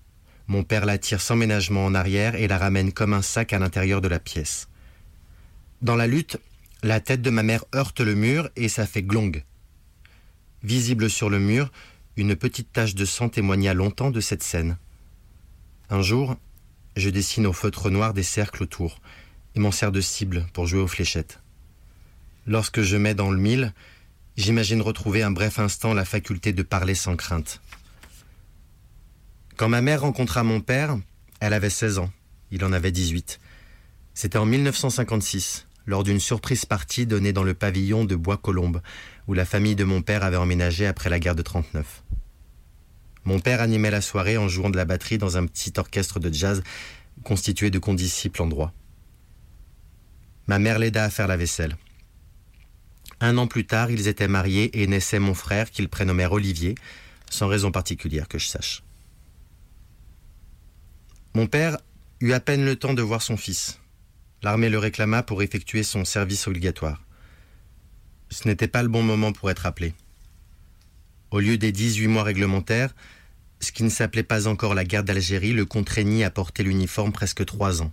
Mon 0.47 0.63
père 0.63 0.85
la 0.85 0.97
tire 0.97 1.21
sans 1.21 1.35
ménagement 1.35 1.85
en 1.85 1.95
arrière 1.95 2.35
et 2.35 2.47
la 2.47 2.57
ramène 2.57 2.91
comme 2.91 3.13
un 3.13 3.21
sac 3.21 3.53
à 3.53 3.59
l'intérieur 3.59 4.01
de 4.01 4.07
la 4.07 4.19
pièce. 4.19 4.67
Dans 5.81 5.95
la 5.95 6.07
lutte, 6.07 6.37
la 6.83 6.99
tête 6.99 7.21
de 7.21 7.29
ma 7.29 7.43
mère 7.43 7.65
heurte 7.75 8.01
le 8.01 8.15
mur 8.15 8.49
et 8.55 8.69
ça 8.69 8.85
fait 8.85 9.03
glong. 9.03 9.43
Visible 10.63 11.09
sur 11.09 11.29
le 11.29 11.39
mur, 11.39 11.71
une 12.17 12.35
petite 12.35 12.71
tache 12.73 12.95
de 12.95 13.05
sang 13.05 13.29
témoigna 13.29 13.73
longtemps 13.73 14.11
de 14.11 14.19
cette 14.19 14.43
scène. 14.43 14.77
Un 15.89 16.01
jour, 16.01 16.35
je 16.95 17.09
dessine 17.09 17.47
au 17.47 17.53
feutre 17.53 17.89
noir 17.89 18.13
des 18.13 18.23
cercles 18.23 18.63
autour 18.63 18.99
et 19.55 19.59
m'en 19.59 19.71
sers 19.71 19.91
de 19.91 20.01
cible 20.01 20.45
pour 20.53 20.67
jouer 20.67 20.81
aux 20.81 20.87
fléchettes. 20.87 21.39
Lorsque 22.47 22.81
je 22.81 22.97
mets 22.97 23.13
dans 23.13 23.31
le 23.31 23.37
mille, 23.37 23.73
j'imagine 24.35 24.81
retrouver 24.81 25.23
un 25.23 25.31
bref 25.31 25.59
instant 25.59 25.93
la 25.93 26.05
faculté 26.05 26.53
de 26.53 26.63
parler 26.63 26.95
sans 26.95 27.15
crainte. 27.15 27.61
Quand 29.57 29.69
ma 29.69 29.81
mère 29.81 30.01
rencontra 30.01 30.43
mon 30.43 30.59
père, 30.59 30.97
elle 31.39 31.53
avait 31.53 31.69
16 31.69 31.99
ans, 31.99 32.11
il 32.51 32.63
en 32.65 32.73
avait 32.73 32.91
18. 32.91 33.39
C'était 34.13 34.37
en 34.37 34.45
1956 34.45 35.67
lors 35.85 36.03
d'une 36.03 36.19
surprise 36.19 36.65
partie 36.65 37.05
donnée 37.05 37.33
dans 37.33 37.43
le 37.43 37.53
pavillon 37.53 38.05
de 38.05 38.15
Bois-Colombes, 38.15 38.81
où 39.31 39.33
la 39.33 39.45
famille 39.45 39.77
de 39.77 39.85
mon 39.85 40.01
père 40.01 40.25
avait 40.25 40.35
emménagé 40.35 40.85
après 40.85 41.09
la 41.09 41.17
guerre 41.17 41.37
de 41.37 41.41
39. 41.41 42.03
Mon 43.23 43.39
père 43.39 43.61
animait 43.61 43.89
la 43.89 44.01
soirée 44.01 44.35
en 44.35 44.49
jouant 44.49 44.69
de 44.69 44.75
la 44.75 44.83
batterie 44.83 45.17
dans 45.17 45.37
un 45.37 45.45
petit 45.45 45.71
orchestre 45.77 46.19
de 46.19 46.33
jazz 46.33 46.61
constitué 47.23 47.69
de 47.69 47.79
condisciples 47.79 48.41
en 48.41 48.47
droit. 48.47 48.73
Ma 50.47 50.59
mère 50.59 50.79
l'aida 50.79 51.05
à 51.05 51.09
faire 51.09 51.29
la 51.29 51.37
vaisselle. 51.37 51.77
Un 53.21 53.37
an 53.37 53.47
plus 53.47 53.65
tard, 53.65 53.89
ils 53.89 54.09
étaient 54.09 54.27
mariés 54.27 54.81
et 54.81 54.85
naissait 54.85 55.19
mon 55.19 55.33
frère 55.33 55.71
qu'ils 55.71 55.87
prénommèrent 55.87 56.33
Olivier, 56.33 56.75
sans 57.29 57.47
raison 57.47 57.71
particulière 57.71 58.27
que 58.27 58.37
je 58.37 58.47
sache. 58.47 58.83
Mon 61.35 61.47
père 61.47 61.77
eut 62.19 62.33
à 62.33 62.41
peine 62.41 62.65
le 62.65 62.75
temps 62.75 62.93
de 62.93 63.01
voir 63.01 63.21
son 63.21 63.37
fils. 63.37 63.79
L'armée 64.43 64.69
le 64.69 64.77
réclama 64.77 65.23
pour 65.23 65.41
effectuer 65.41 65.83
son 65.83 66.03
service 66.03 66.47
obligatoire. 66.47 67.01
Ce 68.31 68.47
n'était 68.47 68.69
pas 68.69 68.81
le 68.81 68.87
bon 68.87 69.03
moment 69.03 69.33
pour 69.33 69.51
être 69.51 69.65
appelé. 69.65 69.93
Au 71.31 71.39
lieu 71.41 71.57
des 71.57 71.73
18 71.73 72.07
mois 72.07 72.23
réglementaires, 72.23 72.95
ce 73.59 73.73
qui 73.73 73.83
ne 73.83 73.89
s'appelait 73.89 74.23
pas 74.23 74.47
encore 74.47 74.73
la 74.73 74.85
guerre 74.85 75.03
d'Algérie 75.03 75.51
le 75.51 75.65
contraignit 75.65 76.23
à 76.23 76.31
porter 76.31 76.63
l'uniforme 76.63 77.11
presque 77.11 77.45
trois 77.45 77.81
ans. 77.81 77.91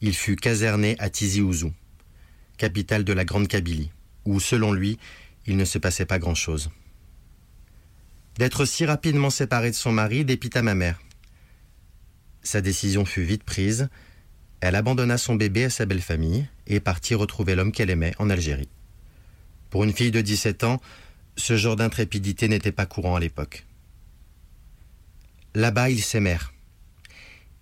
Il 0.00 0.14
fut 0.14 0.36
caserné 0.36 0.96
à 0.98 1.10
Tizi 1.10 1.42
Ouzou, 1.42 1.72
capitale 2.56 3.04
de 3.04 3.12
la 3.12 3.26
Grande 3.26 3.48
Kabylie, 3.48 3.92
où, 4.24 4.40
selon 4.40 4.72
lui, 4.72 4.98
il 5.46 5.58
ne 5.58 5.64
se 5.66 5.78
passait 5.78 6.06
pas 6.06 6.18
grand-chose. 6.18 6.70
D'être 8.38 8.64
si 8.64 8.86
rapidement 8.86 9.30
séparé 9.30 9.70
de 9.70 9.76
son 9.76 9.92
mari 9.92 10.24
dépita 10.24 10.62
ma 10.62 10.74
mère. 10.74 11.00
Sa 12.42 12.62
décision 12.62 13.04
fut 13.04 13.22
vite 13.22 13.44
prise, 13.44 13.88
elle 14.60 14.74
abandonna 14.74 15.18
son 15.18 15.34
bébé 15.34 15.64
à 15.64 15.70
sa 15.70 15.84
belle 15.84 16.02
famille 16.02 16.46
et 16.66 16.80
partit 16.80 17.14
retrouver 17.14 17.54
l'homme 17.54 17.72
qu'elle 17.72 17.90
aimait 17.90 18.14
en 18.18 18.30
Algérie. 18.30 18.68
Pour 19.76 19.84
une 19.84 19.92
fille 19.92 20.10
de 20.10 20.22
17 20.22 20.64
ans, 20.64 20.80
ce 21.36 21.58
genre 21.58 21.76
d'intrépidité 21.76 22.48
n'était 22.48 22.72
pas 22.72 22.86
courant 22.86 23.16
à 23.16 23.20
l'époque. 23.20 23.66
Là-bas, 25.54 25.90
ils 25.90 26.02
s'aimèrent. 26.02 26.54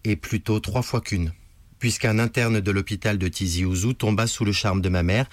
Et 0.04 0.14
plutôt 0.14 0.60
trois 0.60 0.82
fois 0.82 1.00
qu'une, 1.00 1.32
puisqu'un 1.80 2.20
interne 2.20 2.60
de 2.60 2.70
l'hôpital 2.70 3.18
de 3.18 3.26
Tizi 3.26 3.64
Ouzou 3.64 3.94
tomba 3.94 4.28
sous 4.28 4.44
le 4.44 4.52
charme 4.52 4.80
de 4.80 4.88
ma 4.88 5.02
mère, 5.02 5.28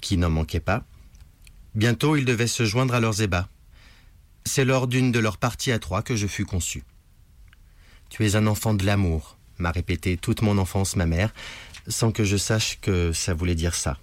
qui 0.00 0.16
n'en 0.16 0.28
manquait 0.28 0.58
pas. 0.58 0.82
Bientôt, 1.76 2.16
ils 2.16 2.24
devaient 2.24 2.48
se 2.48 2.64
joindre 2.64 2.94
à 2.94 3.00
leurs 3.00 3.22
ébats. 3.22 3.48
C'est 4.44 4.64
lors 4.64 4.88
d'une 4.88 5.12
de 5.12 5.20
leurs 5.20 5.38
parties 5.38 5.70
à 5.70 5.78
trois 5.78 6.02
que 6.02 6.16
je 6.16 6.26
fus 6.26 6.46
conçu. 6.46 6.82
Tu 8.10 8.26
es 8.26 8.34
un 8.34 8.48
enfant 8.48 8.74
de 8.74 8.84
l'amour, 8.84 9.38
m'a 9.58 9.70
répété 9.70 10.16
toute 10.16 10.42
mon 10.42 10.58
enfance 10.58 10.96
ma 10.96 11.06
mère, 11.06 11.32
sans 11.86 12.10
que 12.10 12.24
je 12.24 12.36
sache 12.36 12.80
que 12.80 13.12
ça 13.12 13.34
voulait 13.34 13.54
dire 13.54 13.76
ça. 13.76 13.98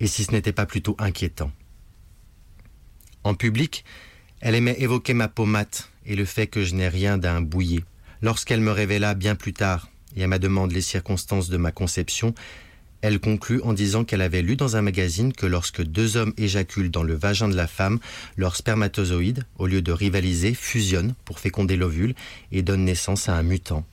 Et 0.00 0.06
si 0.06 0.24
ce 0.24 0.32
n'était 0.32 0.52
pas 0.52 0.66
plutôt 0.66 0.96
inquiétant. 0.98 1.52
En 3.22 3.34
public, 3.34 3.84
elle 4.40 4.54
aimait 4.54 4.80
évoquer 4.80 5.14
ma 5.14 5.28
peau 5.28 5.44
mate 5.44 5.90
et 6.06 6.16
le 6.16 6.24
fait 6.24 6.46
que 6.46 6.64
je 6.64 6.74
n'ai 6.74 6.88
rien 6.88 7.18
d'un 7.18 7.42
bouillé. 7.42 7.84
Lorsqu'elle 8.22 8.60
me 8.60 8.72
révéla 8.72 9.14
bien 9.14 9.34
plus 9.34 9.52
tard, 9.52 9.88
et 10.16 10.24
à 10.24 10.26
ma 10.26 10.38
demande 10.38 10.72
les 10.72 10.80
circonstances 10.80 11.48
de 11.48 11.56
ma 11.56 11.72
conception, 11.72 12.34
elle 13.02 13.18
conclut 13.18 13.62
en 13.62 13.72
disant 13.72 14.04
qu'elle 14.04 14.20
avait 14.20 14.42
lu 14.42 14.56
dans 14.56 14.76
un 14.76 14.82
magazine 14.82 15.32
que 15.32 15.46
lorsque 15.46 15.82
deux 15.82 16.16
hommes 16.16 16.34
éjaculent 16.36 16.90
dans 16.90 17.02
le 17.02 17.14
vagin 17.14 17.48
de 17.48 17.56
la 17.56 17.66
femme, 17.66 17.98
leurs 18.36 18.56
spermatozoïdes, 18.56 19.44
au 19.58 19.66
lieu 19.66 19.80
de 19.80 19.92
rivaliser, 19.92 20.52
fusionnent 20.54 21.14
pour 21.24 21.38
féconder 21.38 21.76
l'ovule 21.76 22.14
et 22.52 22.62
donnent 22.62 22.84
naissance 22.84 23.28
à 23.28 23.36
un 23.36 23.42
mutant. 23.42 23.86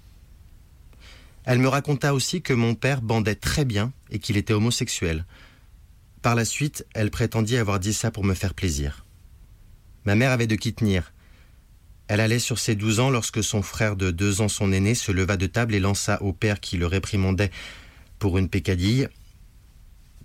Elle 1.45 1.59
me 1.59 1.69
raconta 1.69 2.13
aussi 2.13 2.41
que 2.41 2.53
mon 2.53 2.75
père 2.75 3.01
bandait 3.01 3.35
très 3.35 3.63
bien 3.63 3.93
et 4.11 4.19
qu'il 4.19 4.35
était 4.35 4.53
homosexuel. 4.53 5.25
Par 6.27 6.35
la 6.35 6.43
suite, 6.43 6.85
elle 6.93 7.09
prétendit 7.09 7.55
avoir 7.55 7.79
dit 7.79 7.93
ça 7.93 8.11
pour 8.11 8.25
me 8.25 8.33
faire 8.33 8.53
plaisir. 8.53 9.05
Ma 10.03 10.13
mère 10.13 10.31
avait 10.31 10.45
de 10.45 10.55
qui 10.55 10.73
tenir. 10.73 11.13
Elle 12.09 12.19
allait 12.19 12.37
sur 12.37 12.59
ses 12.59 12.75
douze 12.75 12.99
ans 12.99 13.09
lorsque 13.09 13.41
son 13.41 13.61
frère 13.61 13.95
de 13.95 14.11
deux 14.11 14.41
ans, 14.41 14.49
son 14.49 14.73
aîné, 14.73 14.93
se 14.93 15.13
leva 15.13 15.37
de 15.37 15.47
table 15.47 15.73
et 15.73 15.79
lança 15.79 16.21
au 16.21 16.33
père 16.33 16.59
qui 16.59 16.75
le 16.75 16.85
réprimandait 16.85 17.49
pour 18.19 18.37
une 18.37 18.49
pécadille 18.49 19.07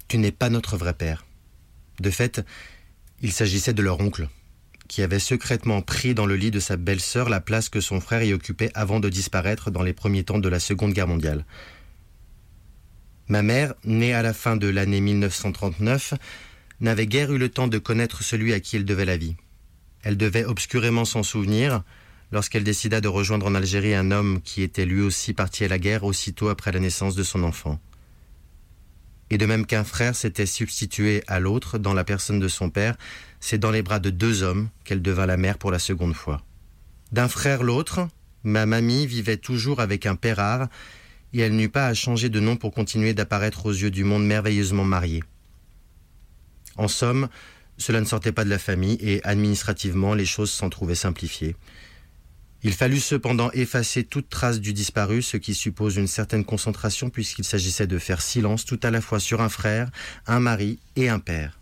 Tu 0.08 0.18
n'es 0.18 0.32
pas 0.32 0.50
notre 0.50 0.76
vrai 0.76 0.92
père. 0.92 1.24
De 2.00 2.10
fait, 2.10 2.44
il 3.20 3.30
s'agissait 3.30 3.72
de 3.72 3.82
leur 3.82 4.00
oncle 4.00 4.28
qui 4.88 5.02
avait 5.02 5.20
secrètement 5.20 5.82
pris 5.82 6.14
dans 6.14 6.26
le 6.26 6.34
lit 6.34 6.50
de 6.50 6.58
sa 6.58 6.76
belle-sœur 6.76 7.28
la 7.28 7.40
place 7.40 7.68
que 7.68 7.80
son 7.80 8.00
frère 8.00 8.24
y 8.24 8.32
occupait 8.32 8.72
avant 8.74 8.98
de 8.98 9.08
disparaître 9.08 9.70
dans 9.70 9.84
les 9.84 9.92
premiers 9.92 10.24
temps 10.24 10.40
de 10.40 10.48
la 10.48 10.58
Seconde 10.58 10.94
Guerre 10.94 11.06
mondiale. 11.06 11.46
Ma 13.32 13.40
mère, 13.40 13.72
née 13.84 14.12
à 14.12 14.20
la 14.20 14.34
fin 14.34 14.56
de 14.56 14.68
l'année 14.68 15.00
1939, 15.00 16.12
n'avait 16.82 17.06
guère 17.06 17.32
eu 17.32 17.38
le 17.38 17.48
temps 17.48 17.66
de 17.66 17.78
connaître 17.78 18.22
celui 18.22 18.52
à 18.52 18.60
qui 18.60 18.76
elle 18.76 18.84
devait 18.84 19.06
la 19.06 19.16
vie. 19.16 19.36
Elle 20.02 20.18
devait 20.18 20.44
obscurément 20.44 21.06
s'en 21.06 21.22
souvenir 21.22 21.82
lorsqu'elle 22.30 22.62
décida 22.62 23.00
de 23.00 23.08
rejoindre 23.08 23.46
en 23.46 23.54
Algérie 23.54 23.94
un 23.94 24.10
homme 24.10 24.42
qui 24.42 24.60
était 24.60 24.84
lui 24.84 25.00
aussi 25.00 25.32
parti 25.32 25.64
à 25.64 25.68
la 25.68 25.78
guerre 25.78 26.04
aussitôt 26.04 26.50
après 26.50 26.72
la 26.72 26.80
naissance 26.80 27.14
de 27.14 27.22
son 27.22 27.42
enfant 27.42 27.80
et 29.30 29.38
de 29.38 29.46
même 29.46 29.64
qu'un 29.64 29.84
frère 29.84 30.14
s'était 30.14 30.44
substitué 30.44 31.24
à 31.26 31.40
l'autre 31.40 31.78
dans 31.78 31.94
la 31.94 32.04
personne 32.04 32.38
de 32.38 32.48
son 32.48 32.68
père, 32.68 32.98
c'est 33.40 33.56
dans 33.56 33.70
les 33.70 33.80
bras 33.80 33.98
de 33.98 34.10
deux 34.10 34.42
hommes 34.42 34.68
qu'elle 34.84 35.00
devint 35.00 35.24
la 35.24 35.38
mère 35.38 35.56
pour 35.56 35.70
la 35.70 35.78
seconde 35.78 36.12
fois. 36.12 36.42
D'un 37.12 37.28
frère 37.28 37.62
l'autre, 37.62 38.08
ma 38.44 38.66
mamie 38.66 39.06
vivait 39.06 39.38
toujours 39.38 39.80
avec 39.80 40.04
un 40.04 40.16
père 40.16 40.36
rare, 40.36 40.68
et 41.32 41.40
elle 41.40 41.56
n'eut 41.56 41.68
pas 41.68 41.86
à 41.86 41.94
changer 41.94 42.28
de 42.28 42.40
nom 42.40 42.56
pour 42.56 42.72
continuer 42.72 43.14
d'apparaître 43.14 43.66
aux 43.66 43.72
yeux 43.72 43.90
du 43.90 44.04
monde 44.04 44.26
merveilleusement 44.26 44.84
marié. 44.84 45.22
En 46.76 46.88
somme, 46.88 47.28
cela 47.78 48.00
ne 48.00 48.06
sortait 48.06 48.32
pas 48.32 48.44
de 48.44 48.50
la 48.50 48.58
famille 48.58 48.98
et 49.00 49.24
administrativement 49.24 50.14
les 50.14 50.26
choses 50.26 50.50
s'en 50.50 50.70
trouvaient 50.70 50.94
simplifiées. 50.94 51.56
Il 52.64 52.72
fallut 52.72 53.00
cependant 53.00 53.50
effacer 53.52 54.04
toute 54.04 54.28
trace 54.28 54.60
du 54.60 54.72
disparu, 54.72 55.20
ce 55.20 55.36
qui 55.36 55.52
suppose 55.52 55.96
une 55.96 56.06
certaine 56.06 56.44
concentration 56.44 57.10
puisqu'il 57.10 57.44
s'agissait 57.44 57.88
de 57.88 57.98
faire 57.98 58.22
silence 58.22 58.64
tout 58.64 58.78
à 58.84 58.90
la 58.90 59.00
fois 59.00 59.18
sur 59.18 59.40
un 59.40 59.48
frère, 59.48 59.90
un 60.26 60.38
mari 60.38 60.78
et 60.94 61.08
un 61.08 61.18
père. 61.18 61.58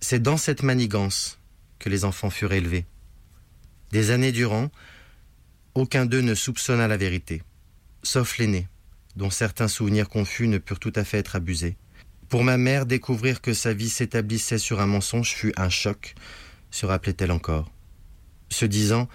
C'est 0.00 0.22
dans 0.22 0.36
cette 0.36 0.62
manigance 0.62 1.40
que 1.80 1.88
les 1.88 2.04
enfants 2.04 2.30
furent 2.30 2.52
élevés. 2.52 2.86
Des 3.90 4.12
années 4.12 4.30
durant, 4.30 4.70
aucun 5.74 6.06
d'eux 6.06 6.20
ne 6.20 6.34
soupçonna 6.34 6.86
la 6.86 6.96
vérité, 6.96 7.42
sauf 8.02 8.38
l'aîné, 8.38 8.68
dont 9.16 9.30
certains 9.30 9.68
souvenirs 9.68 10.08
confus 10.08 10.48
ne 10.48 10.58
purent 10.58 10.80
tout 10.80 10.92
à 10.94 11.04
fait 11.04 11.18
être 11.18 11.36
abusés. 11.36 11.76
Pour 12.28 12.44
ma 12.44 12.56
mère, 12.56 12.86
découvrir 12.86 13.40
que 13.40 13.54
sa 13.54 13.72
vie 13.72 13.88
s'établissait 13.88 14.58
sur 14.58 14.80
un 14.80 14.86
mensonge 14.86 15.32
fut 15.32 15.52
un 15.56 15.70
choc, 15.70 16.14
se 16.70 16.86
rappelait-elle 16.86 17.32
encore. 17.32 17.70
Ce 18.50 18.66
disant, 18.66 19.08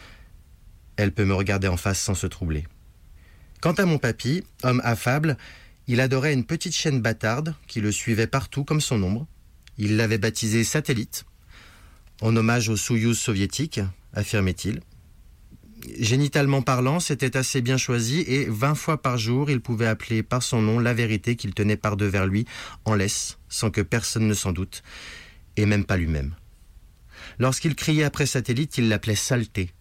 elle 0.98 1.12
peut 1.12 1.26
me 1.26 1.34
regarder 1.34 1.68
en 1.68 1.78
face 1.78 2.00
sans 2.00 2.16
se 2.16 2.28
troubler. 2.28 2.66
Quant 3.62 3.74
à 3.74 3.86
mon 3.86 3.98
papy, 3.98 4.44
homme 4.64 4.82
affable, 4.84 5.38
il 5.88 6.02
adorait 6.02 6.34
une 6.34 6.46
petite 6.46 6.76
chienne 6.76 7.02
bâtarde 7.02 7.56
qui 7.68 7.82
le 7.82 7.92
suivait 7.92 8.28
partout 8.28 8.64
comme 8.64 8.82
son 8.82 9.02
ombre. 9.04 9.28
Il 9.78 9.96
l'avait 9.98 10.18
baptisée 10.18 10.64
Satellite, 10.64 11.26
en 12.22 12.36
hommage 12.36 12.70
au 12.70 12.78
Soyouz 12.78 13.18
soviétique, 13.18 13.82
affirmait-il. 14.14 14.82
Génitalement 16.00 16.62
parlant, 16.62 17.00
c'était 17.00 17.36
assez 17.36 17.62
bien 17.62 17.78
choisi 17.78 18.22
et 18.22 18.46
vingt 18.46 18.76
fois 18.76 19.02
par 19.02 19.18
jour, 19.18 19.50
il 19.50 19.60
pouvait 19.60 19.88
appeler 19.88 20.24
par 20.24 20.42
son 20.42 20.62
nom 20.62 20.80
la 20.80 20.94
vérité 20.94 21.36
qu'il 21.36 21.54
tenait 21.54 21.78
par 21.78 21.98
devers 21.98 22.26
lui 22.26 22.46
en 22.86 22.96
laisse, 22.96 23.38
sans 23.50 23.70
que 23.70 23.82
personne 23.82 24.28
ne 24.28 24.34
s'en 24.34 24.54
doute, 24.54 24.82
et 25.58 25.66
même 25.66 25.84
pas 25.84 25.98
lui-même. 25.98 26.36
Lorsqu'il 27.38 27.76
criait 27.76 28.04
après 28.04 28.26
satellite, 28.26 28.78
il 28.78 28.88
l'appelait 28.88 29.16
saleté. 29.16 29.72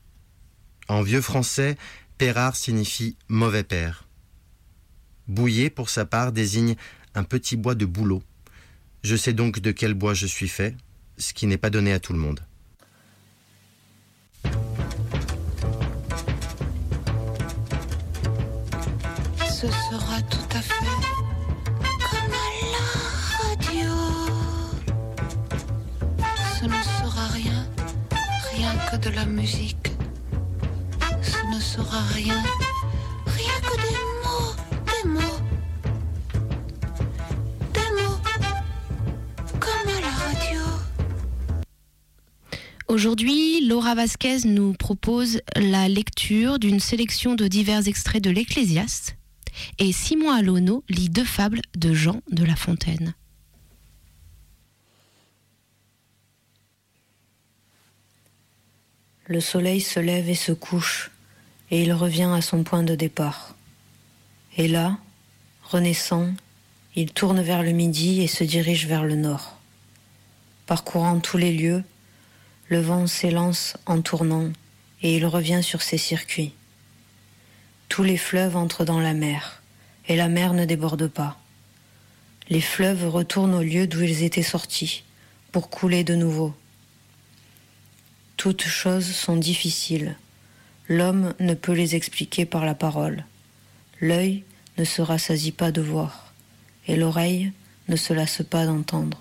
En 0.89 1.03
vieux 1.03 1.21
français, 1.21 1.77
Pérard 2.19 2.57
signifie 2.57 3.17
mauvais 3.29 3.63
père. 3.63 4.09
Bouillé, 5.29 5.71
pour 5.71 5.89
sa 5.89 6.05
part, 6.05 6.33
désigne 6.33 6.75
un 7.15 7.25
petit 7.25 7.57
bois 7.57 7.75
de 7.75 7.85
bouleau. 7.85 8.23
Je 9.03 9.17
sais 9.17 9.33
donc 9.33 9.61
de 9.61 9.71
quel 9.71 9.95
bois 9.95 10.15
je 10.15 10.27
suis 10.27 10.49
fait, 10.49 10.77
ce 11.17 11.33
qui 11.33 11.47
n'est 11.47 11.59
pas 11.59 11.71
donné 11.71 11.93
à 11.93 12.01
tout 12.01 12.13
le 12.13 12.19
monde. 12.19 12.41
Ce 19.63 19.69
sera 19.69 20.21
tout 20.23 20.57
à 20.57 20.61
fait 20.61 20.75
comme 22.11 22.33
à 22.33 22.49
la 22.75 22.85
radio. 23.39 23.93
Ce 26.59 26.65
ne 26.65 26.83
sera 26.83 27.29
rien, 27.29 27.69
rien 28.57 28.73
que 28.91 28.97
de 28.97 29.15
la 29.15 29.25
musique. 29.25 29.93
Ce 31.23 31.55
ne 31.55 31.61
sera 31.61 32.01
rien, 32.13 32.43
rien 33.25 33.61
que 33.63 33.77
des 33.77 33.99
mots, 34.25 34.53
des 34.89 35.09
mots. 35.09 35.41
Des 37.73 38.03
mots, 38.03 38.19
comme 39.61 39.89
à 39.97 40.01
la 40.01 40.11
radio. 40.11 40.61
Aujourd'hui, 42.89 43.65
Laura 43.69 43.95
Vasquez 43.95 44.39
nous 44.45 44.73
propose 44.73 45.41
la 45.55 45.89
lecture 45.89 46.59
d'une 46.59 46.81
sélection 46.81 47.37
de 47.37 47.47
divers 47.47 47.87
extraits 47.87 48.25
de 48.25 48.31
l'Ecclésiaste 48.31 49.15
et 49.79 49.93
Simon 49.93 50.31
Alonno 50.31 50.85
lit 50.89 51.09
deux 51.09 51.25
fables 51.25 51.63
de 51.77 51.93
Jean 51.95 52.21
de 52.31 52.45
La 52.45 52.57
Fontaine. 52.57 53.15
Le 59.27 59.41
soleil 59.41 59.81
se 59.81 60.01
lève 60.01 60.29
et 60.29 60.35
se 60.35 60.53
couche, 60.53 61.11
et 61.71 61.83
il 61.83 61.93
revient 61.93 62.31
à 62.35 62.43
son 62.43 62.65
point 62.65 62.83
de 62.83 62.95
départ. 62.95 63.55
Et 64.57 64.69
là, 64.69 64.99
renaissant, 65.63 66.35
il 66.95 67.13
tourne 67.13 67.41
vers 67.41 67.63
le 67.63 67.73
midi 67.73 68.21
et 68.21 68.27
se 68.27 68.45
dirige 68.45 68.87
vers 68.87 69.05
le 69.05 69.17
nord. 69.17 69.59
Parcourant 70.67 71.21
tous 71.21 71.39
les 71.39 71.53
lieux, 71.53 71.83
le 72.69 72.81
vent 72.81 73.07
s'élance 73.07 73.77
en 73.87 74.03
tournant 74.03 74.51
et 75.03 75.17
il 75.17 75.25
revient 75.27 75.63
sur 75.63 75.83
ses 75.83 75.99
circuits. 75.99 76.53
Tous 77.93 78.05
les 78.05 78.17
fleuves 78.17 78.57
entrent 78.57 78.87
dans 78.87 79.01
la 79.01 79.13
mer, 79.13 79.61
et 80.09 80.17
la 80.17 80.31
mer 80.31 80.55
ne 80.55 80.65
déborde 80.65 81.09
pas. 81.09 81.39
Les 82.49 82.63
fleuves 82.63 83.07
retournent 83.07 83.55
au 83.55 83.61
lieu 83.61 83.87
d'où 83.87 84.01
ils 84.01 84.23
étaient 84.23 84.43
sortis, 84.43 85.05
pour 85.51 85.69
couler 85.69 86.03
de 86.03 86.15
nouveau. 86.15 86.55
Toutes 88.39 88.65
choses 88.65 89.13
sont 89.13 89.37
difficiles. 89.37 90.17
L'homme 90.89 91.35
ne 91.39 91.53
peut 91.53 91.75
les 91.75 91.95
expliquer 91.95 92.47
par 92.47 92.65
la 92.65 92.75
parole. 92.75 93.27
L'œil 94.01 94.43
ne 94.79 94.85
se 94.85 95.03
rassasie 95.03 95.53
pas 95.53 95.71
de 95.71 95.83
voir, 95.83 96.33
et 96.89 96.97
l'oreille 96.97 97.53
ne 97.89 97.97
se 97.97 98.15
lasse 98.15 98.41
pas 98.43 98.65
d'entendre. 98.65 99.21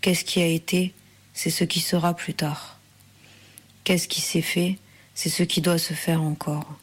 Qu'est-ce 0.00 0.24
qui 0.24 0.42
a 0.42 0.46
été, 0.46 0.94
c'est 1.32 1.50
ce 1.50 1.62
qui 1.62 1.78
sera 1.78 2.14
plus 2.14 2.34
tard. 2.34 2.80
Qu'est-ce 3.84 4.08
qui 4.08 4.20
s'est 4.20 4.42
fait, 4.42 4.78
c'est 5.14 5.30
ce 5.30 5.44
qui 5.44 5.60
doit 5.60 5.78
se 5.78 5.94
faire 5.94 6.24
encore. 6.24 6.76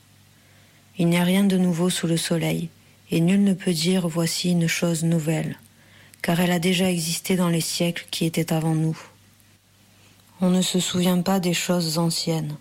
Il 0.97 1.07
n'y 1.07 1.17
a 1.17 1.23
rien 1.23 1.43
de 1.43 1.57
nouveau 1.57 1.89
sous 1.89 2.07
le 2.07 2.17
soleil, 2.17 2.69
et 3.11 3.19
nul 3.19 3.43
ne 3.43 3.53
peut 3.53 3.73
dire 3.73 4.07
voici 4.07 4.51
une 4.51 4.67
chose 4.67 5.03
nouvelle, 5.03 5.59
car 6.21 6.39
elle 6.39 6.51
a 6.51 6.59
déjà 6.59 6.89
existé 6.89 7.35
dans 7.35 7.49
les 7.49 7.61
siècles 7.61 8.07
qui 8.11 8.25
étaient 8.25 8.53
avant 8.53 8.75
nous. 8.75 8.97
On 10.41 10.49
ne 10.49 10.61
se 10.61 10.79
souvient 10.79 11.21
pas 11.21 11.39
des 11.39 11.53
choses 11.53 11.97
anciennes, 11.97 12.55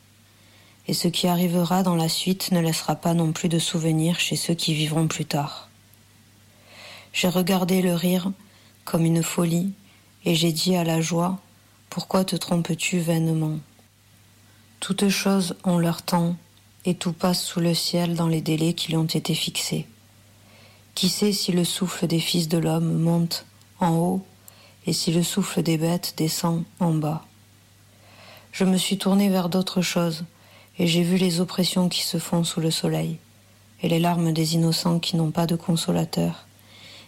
et 0.88 0.94
ce 0.94 1.08
qui 1.08 1.28
arrivera 1.28 1.82
dans 1.82 1.96
la 1.96 2.08
suite 2.08 2.50
ne 2.50 2.60
laissera 2.60 2.96
pas 2.96 3.14
non 3.14 3.32
plus 3.32 3.48
de 3.48 3.58
souvenirs 3.58 4.18
chez 4.18 4.36
ceux 4.36 4.54
qui 4.54 4.74
vivront 4.74 5.06
plus 5.06 5.24
tard. 5.24 5.68
J'ai 7.12 7.28
regardé 7.28 7.82
le 7.82 7.94
rire 7.94 8.32
comme 8.84 9.04
une 9.04 9.22
folie, 9.22 9.72
et 10.24 10.34
j'ai 10.34 10.52
dit 10.52 10.74
à 10.74 10.82
la 10.84 11.00
joie, 11.00 11.38
pourquoi 11.88 12.24
te 12.24 12.34
trompes-tu 12.34 12.98
vainement? 12.98 13.60
Toutes 14.80 15.08
choses 15.08 15.54
ont 15.62 15.78
leur 15.78 16.02
temps, 16.02 16.36
et 16.84 16.94
tout 16.94 17.12
passe 17.12 17.42
sous 17.42 17.60
le 17.60 17.74
ciel 17.74 18.14
dans 18.14 18.28
les 18.28 18.40
délais 18.40 18.74
qui 18.74 18.88
lui 18.88 18.96
ont 18.96 19.04
été 19.04 19.34
fixés. 19.34 19.86
Qui 20.94 21.08
sait 21.08 21.32
si 21.32 21.52
le 21.52 21.64
souffle 21.64 22.06
des 22.06 22.20
fils 22.20 22.48
de 22.48 22.58
l'homme 22.58 22.98
monte 22.98 23.46
en 23.80 23.96
haut 23.96 24.26
et 24.86 24.92
si 24.92 25.12
le 25.12 25.22
souffle 25.22 25.62
des 25.62 25.78
bêtes 25.78 26.14
descend 26.16 26.64
en 26.78 26.92
bas. 26.92 27.24
Je 28.52 28.64
me 28.64 28.76
suis 28.76 28.98
tourné 28.98 29.28
vers 29.28 29.48
d'autres 29.48 29.82
choses 29.82 30.24
et 30.78 30.86
j'ai 30.86 31.02
vu 31.02 31.16
les 31.16 31.40
oppressions 31.40 31.88
qui 31.88 32.02
se 32.02 32.18
font 32.18 32.44
sous 32.44 32.60
le 32.60 32.70
soleil 32.70 33.18
et 33.82 33.88
les 33.88 33.98
larmes 33.98 34.32
des 34.32 34.54
innocents 34.54 34.98
qui 34.98 35.16
n'ont 35.16 35.30
pas 35.30 35.46
de 35.46 35.56
consolateur 35.56 36.46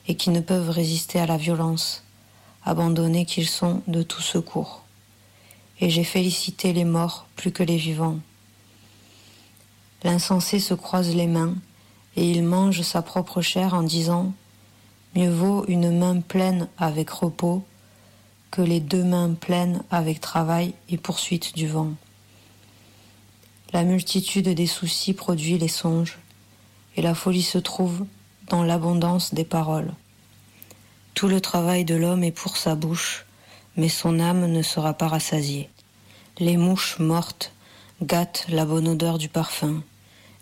et 0.09 0.15
qui 0.15 0.31
ne 0.31 0.41
peuvent 0.41 0.71
résister 0.71 1.19
à 1.19 1.27
la 1.27 1.37
violence, 1.37 2.05
abandonnés 2.65 3.25
qu'ils 3.25 3.49
sont 3.49 3.83
de 3.87 4.03
tout 4.03 4.23
secours. 4.23 4.83
Et 5.81 5.91
j'ai 5.91 6.05
félicité 6.05 6.73
les 6.73 6.85
morts 6.85 7.27
plus 7.37 7.53
que 7.53 7.63
les 7.63 7.77
vivants. 7.77 8.19
L'insensé 10.05 10.61
se 10.61 10.75
croise 10.75 11.15
les 11.15 11.27
mains 11.27 11.55
et 12.17 12.31
il 12.31 12.43
mange 12.43 12.83
sa 12.83 13.03
propre 13.03 13.43
chair 13.43 13.75
en 13.75 13.83
disant 13.83 14.33
Mieux 15.15 15.31
vaut 15.31 15.65
une 15.69 15.97
main 15.99 16.21
pleine 16.21 16.69
avec 16.79 17.11
repos 17.11 17.65
que 18.51 18.63
les 18.63 18.81
deux 18.81 19.05
mains 19.05 19.35
pleines 19.35 19.83
avec 19.91 20.21
travail 20.21 20.75
et 20.89 20.97
poursuite 20.97 21.55
du 21.55 21.67
vent. 21.67 21.93
La 23.73 23.83
multitude 23.83 24.49
des 24.49 24.67
soucis 24.67 25.13
produit 25.13 25.59
les 25.59 25.69
songes, 25.69 26.19
et 26.97 27.03
la 27.03 27.15
folie 27.15 27.43
se 27.43 27.59
trouve 27.59 28.07
dans 28.49 28.63
l'abondance 28.63 29.35
des 29.35 29.45
paroles. 29.45 29.93
Tout 31.15 31.29
le 31.29 31.41
travail 31.41 31.85
de 31.85 31.95
l'homme 31.95 32.25
est 32.25 32.33
pour 32.33 32.57
sa 32.57 32.75
bouche, 32.75 33.27
mais 33.77 33.89
son 33.89 34.21
âme 34.21 34.47
ne 34.47 34.63
sera 34.63 34.95
pas 34.95 35.09
rassasiée. 35.09 35.69
Les 36.39 36.57
mouches 36.57 36.99
mortes 36.99 37.53
gâtent 38.03 38.45
la 38.51 38.67
bonne 38.67 38.89
odeur 38.89 39.17
du 39.17 39.31
parfum. 39.31 39.83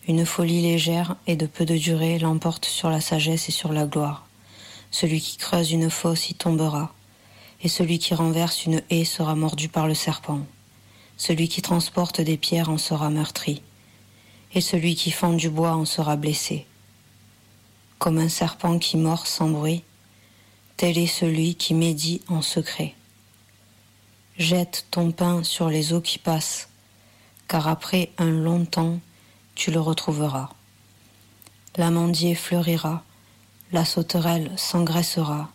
Une 0.08 0.26
folie 0.26 0.60
légère 0.60 1.16
et 1.28 1.36
de 1.36 1.46
peu 1.46 1.64
de 1.64 1.76
durée 1.76 2.18
l'emporte 2.18 2.64
sur 2.64 2.90
la 2.90 3.00
sagesse 3.00 3.48
et 3.48 3.52
sur 3.52 3.72
la 3.72 3.86
gloire. 3.86 4.26
Celui 4.90 5.20
qui 5.20 5.36
creuse 5.36 5.70
une 5.70 5.88
fosse 5.88 6.30
y 6.30 6.34
tombera, 6.34 6.92
et 7.62 7.68
celui 7.68 7.98
qui 7.98 8.14
renverse 8.14 8.64
une 8.64 8.82
haie 8.90 9.04
sera 9.04 9.36
mordu 9.36 9.68
par 9.68 9.86
le 9.86 9.94
serpent. 9.94 10.40
Celui 11.16 11.48
qui 11.48 11.62
transporte 11.62 12.20
des 12.20 12.36
pierres 12.36 12.70
en 12.70 12.78
sera 12.78 13.08
meurtri, 13.08 13.62
et 14.52 14.60
celui 14.60 14.96
qui 14.96 15.12
fend 15.12 15.32
du 15.32 15.48
bois 15.48 15.76
en 15.76 15.84
sera 15.84 16.16
blessé. 16.16 16.66
Comme 17.98 18.18
un 18.18 18.28
serpent 18.28 18.80
qui 18.80 18.96
mord 18.96 19.28
sans 19.28 19.48
bruit, 19.48 19.84
tel 20.76 20.98
est 20.98 21.06
celui 21.06 21.54
qui 21.54 21.72
médit 21.72 22.20
en 22.28 22.42
secret. 22.42 22.94
Jette 24.38 24.86
ton 24.90 25.12
pain 25.12 25.44
sur 25.44 25.68
les 25.68 25.92
eaux 25.92 26.00
qui 26.00 26.18
passent, 26.18 26.68
car 27.48 27.68
après 27.68 28.10
un 28.18 28.30
long 28.30 28.64
temps, 28.64 29.00
tu 29.54 29.70
le 29.70 29.80
retrouveras. 29.80 30.50
L'amandier 31.76 32.34
fleurira, 32.34 33.04
la 33.72 33.84
sauterelle 33.84 34.52
s'engraissera, 34.56 35.50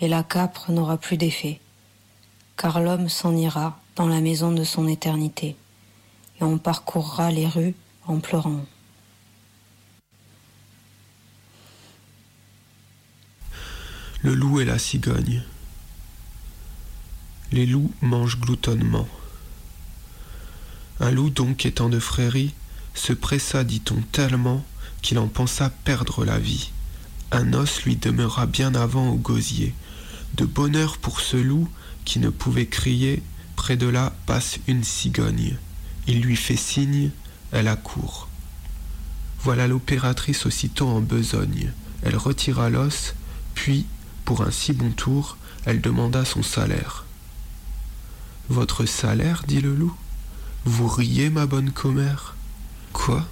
et 0.00 0.08
la 0.08 0.22
capre 0.22 0.70
n'aura 0.70 0.98
plus 0.98 1.16
d'effet, 1.16 1.60
car 2.56 2.80
l'homme 2.80 3.08
s'en 3.08 3.34
ira 3.36 3.80
dans 3.94 4.06
la 4.06 4.20
maison 4.20 4.52
de 4.52 4.64
son 4.64 4.88
éternité, 4.88 5.56
et 6.40 6.44
on 6.44 6.58
parcourra 6.58 7.30
les 7.30 7.46
rues 7.46 7.74
en 8.06 8.18
pleurant. 8.18 8.64
Le 14.22 14.34
loup 14.34 14.60
et 14.60 14.64
la 14.64 14.78
cigogne. 14.78 15.42
Les 17.52 17.64
loups 17.64 17.92
mangent 18.02 18.40
gloutonnement. 18.40 19.06
Un 21.00 21.10
loup 21.10 21.30
donc 21.30 21.66
étant 21.66 21.88
de 21.88 21.98
frérie, 21.98 22.54
se 22.94 23.12
pressa, 23.12 23.64
dit-on, 23.64 24.00
tellement 24.12 24.64
qu'il 25.02 25.18
en 25.18 25.28
pensa 25.28 25.70
perdre 25.70 26.24
la 26.24 26.38
vie. 26.38 26.70
Un 27.32 27.52
os 27.52 27.82
lui 27.82 27.96
demeura 27.96 28.46
bien 28.46 28.74
avant 28.74 29.10
au 29.10 29.16
gosier. 29.16 29.74
De 30.34 30.44
bonheur 30.44 30.98
pour 30.98 31.20
ce 31.20 31.36
loup 31.36 31.68
qui 32.04 32.18
ne 32.18 32.30
pouvait 32.30 32.66
crier, 32.66 33.22
près 33.56 33.76
de 33.76 33.86
là 33.86 34.14
passe 34.26 34.58
une 34.66 34.84
cigogne. 34.84 35.56
Il 36.06 36.22
lui 36.22 36.36
fait 36.36 36.56
signe, 36.56 37.10
elle 37.52 37.68
accourt. 37.68 38.28
Voilà 39.40 39.66
l'opératrice 39.66 40.46
aussitôt 40.46 40.88
en 40.88 41.00
besogne. 41.00 41.72
Elle 42.02 42.16
retira 42.16 42.70
l'os, 42.70 43.14
puis, 43.54 43.86
pour 44.24 44.42
un 44.42 44.50
si 44.50 44.72
bon 44.72 44.90
tour, 44.90 45.36
elle 45.64 45.80
demanda 45.80 46.24
son 46.24 46.42
salaire. 46.42 47.04
Votre 48.48 48.86
salaire 48.86 49.42
dit 49.46 49.60
le 49.60 49.74
loup? 49.74 49.96
Vous 50.66 50.88
riez, 50.88 51.30
ma 51.30 51.46
bonne 51.46 51.70
commère 51.70 52.34
Quoi? 52.92 53.24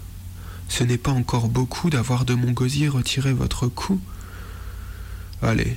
Ce 0.69 0.85
n'est 0.85 0.99
pas 0.99 1.11
encore 1.11 1.49
beaucoup 1.49 1.91
d'avoir 1.91 2.25
de 2.25 2.35
mon 2.35 2.53
gosier 2.53 2.87
retiré 2.87 3.33
votre 3.33 3.67
cou? 3.67 4.01
Allez, 5.43 5.77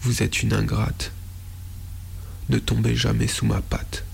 vous 0.00 0.24
êtes 0.24 0.42
une 0.42 0.52
ingrate. 0.52 1.12
Ne 2.48 2.58
tombez 2.58 2.96
jamais 2.96 3.28
sous 3.28 3.46
ma 3.46 3.62
patte. 3.62 4.04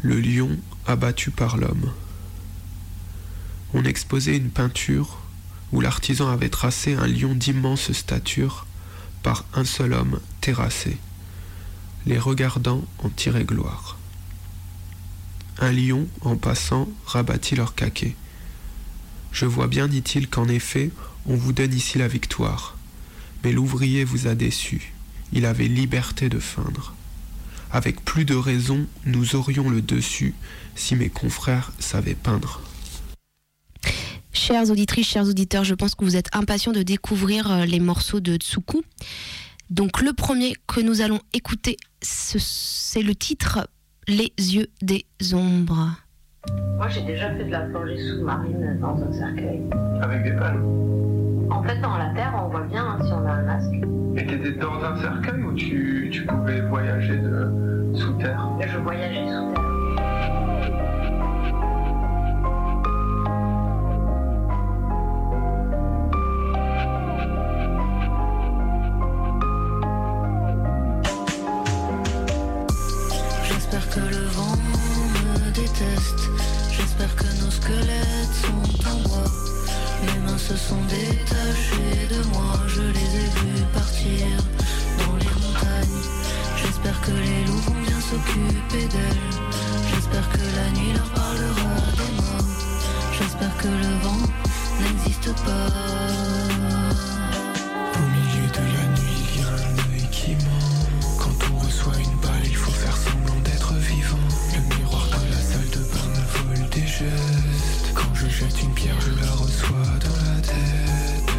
Le 0.00 0.22
lion 0.22 0.56
abattu 0.86 1.30
par 1.30 1.58
l'homme. 1.58 1.92
On 3.74 3.84
exposait 3.84 4.38
une 4.38 4.50
peinture 4.50 5.18
où 5.72 5.82
l'artisan 5.82 6.30
avait 6.30 6.48
tracé 6.48 6.94
un 6.94 7.06
lion 7.06 7.34
d'immense 7.34 7.92
stature 7.92 8.66
par 9.22 9.44
un 9.52 9.66
seul 9.66 9.92
homme 9.92 10.18
terrassé. 10.40 10.96
Les 12.06 12.18
regardants 12.18 12.84
en 13.00 13.08
tiraient 13.08 13.44
gloire. 13.44 13.98
Un 15.58 15.72
lion, 15.72 16.06
en 16.20 16.36
passant, 16.36 16.88
rabattit 17.04 17.56
leur 17.56 17.74
caquet. 17.74 18.14
Je 19.32 19.44
vois 19.44 19.66
bien, 19.66 19.88
dit-il, 19.88 20.28
qu'en 20.28 20.48
effet, 20.48 20.90
on 21.26 21.34
vous 21.34 21.52
donne 21.52 21.74
ici 21.74 21.98
la 21.98 22.08
victoire. 22.08 22.76
Mais 23.42 23.52
l'ouvrier 23.52 24.04
vous 24.04 24.28
a 24.28 24.34
déçu. 24.34 24.92
Il 25.32 25.46
avait 25.46 25.66
liberté 25.66 26.28
de 26.28 26.38
feindre. 26.38 26.94
Avec 27.72 28.04
plus 28.04 28.24
de 28.24 28.36
raison, 28.36 28.86
nous 29.04 29.34
aurions 29.34 29.68
le 29.68 29.82
dessus 29.82 30.34
si 30.76 30.94
mes 30.94 31.08
confrères 31.08 31.72
savaient 31.80 32.14
peindre. 32.14 32.60
Chères 34.32 34.70
auditrices, 34.70 35.08
chers 35.08 35.26
auditeurs, 35.26 35.64
je 35.64 35.74
pense 35.74 35.94
que 35.96 36.04
vous 36.04 36.14
êtes 36.14 36.28
impatients 36.32 36.72
de 36.72 36.82
découvrir 36.82 37.50
euh, 37.50 37.64
les 37.64 37.80
morceaux 37.80 38.20
de 38.20 38.36
Tsuku. 38.36 38.82
Donc 39.70 40.00
le 40.00 40.12
premier 40.12 40.54
que 40.68 40.80
nous 40.80 41.00
allons 41.00 41.20
écouter, 41.32 41.76
c'est 42.06 43.02
le 43.02 43.14
titre 43.14 43.68
Les 44.08 44.32
yeux 44.38 44.68
des 44.82 45.04
ombres. 45.34 45.90
Moi 46.76 46.88
j'ai 46.88 47.02
déjà 47.02 47.34
fait 47.34 47.44
de 47.44 47.50
la 47.50 47.60
plongée 47.60 47.98
sous-marine 47.98 48.78
dans 48.80 48.96
un 49.02 49.12
cercueil. 49.12 49.62
Avec 50.00 50.22
des 50.22 50.32
palmes 50.32 50.64
En 51.50 51.62
fait 51.62 51.80
dans 51.80 51.96
la 51.96 52.10
terre 52.14 52.32
on 52.40 52.48
voit 52.48 52.62
bien 52.62 52.84
hein, 52.84 52.98
si 53.04 53.12
on 53.12 53.26
a 53.26 53.32
un 53.32 53.42
masque. 53.42 53.74
Et 54.16 54.26
t'étais 54.26 54.52
dans 54.52 54.82
un 54.82 54.96
cercueil 55.00 55.42
ou 55.42 55.52
tu, 55.54 56.08
tu 56.12 56.24
pouvais 56.24 56.60
voyager 56.62 57.16
de, 57.18 57.92
sous 57.94 58.12
terre? 58.14 58.48
Et 58.62 58.68
je 58.68 58.78
voyageais 58.78 59.26
sous 59.26 59.52
terre. 59.52 60.85
J'espère 76.70 77.14
que 77.16 77.24
nos 77.42 77.50
squelettes 77.50 78.36
sont 78.42 78.88
en 78.90 79.08
bois. 79.08 79.30
Mes 80.02 80.18
mains 80.20 80.38
se 80.38 80.56
sont 80.56 80.82
détachées 80.88 82.06
de 82.10 82.22
moi. 82.28 82.58
Je 82.66 82.82
les 82.82 83.10
ai 83.22 83.28
vus 83.38 83.64
partir 83.72 84.26
dans 84.98 85.16
les 85.16 85.32
montagnes. 85.42 86.02
J'espère 86.56 87.00
que 87.00 87.10
les 87.10 87.44
loups 87.46 87.64
vont 87.66 87.80
bien 87.86 88.00
s'occuper 88.00 88.86
d'elles. 88.88 89.26
J'espère 89.94 90.28
que 90.30 90.44
la 90.58 90.70
nuit 90.78 90.92
leur 90.94 91.10
parlera 91.10 91.74
des 91.98 92.12
morts. 92.16 92.46
J'espère 93.18 93.56
que 93.58 93.68
le 93.68 93.92
vent 94.02 94.26
n'existe 94.80 95.32
pas. 95.44 96.35
Une 108.62 108.74
pierre, 108.74 109.00
je 109.00 109.20
la 109.20 109.30
reçois 109.32 109.76
dans 110.00 110.34
la 110.34 110.40
tête. 110.40 111.34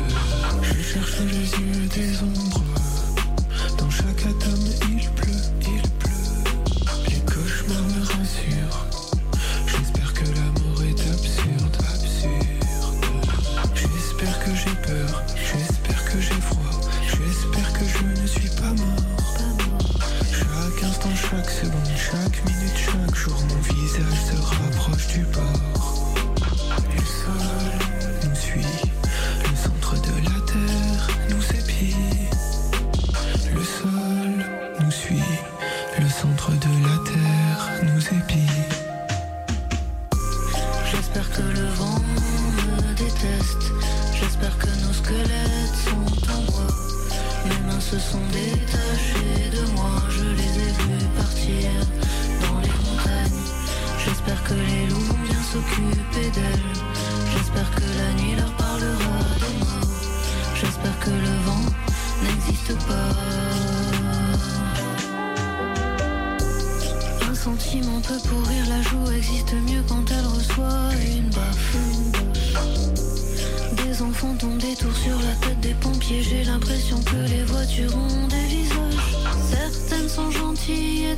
Je 0.62 0.82
cherche 0.82 1.20
les 1.22 1.50
yeux 1.60 1.88
des 1.88 2.24
ombres. 2.24 2.87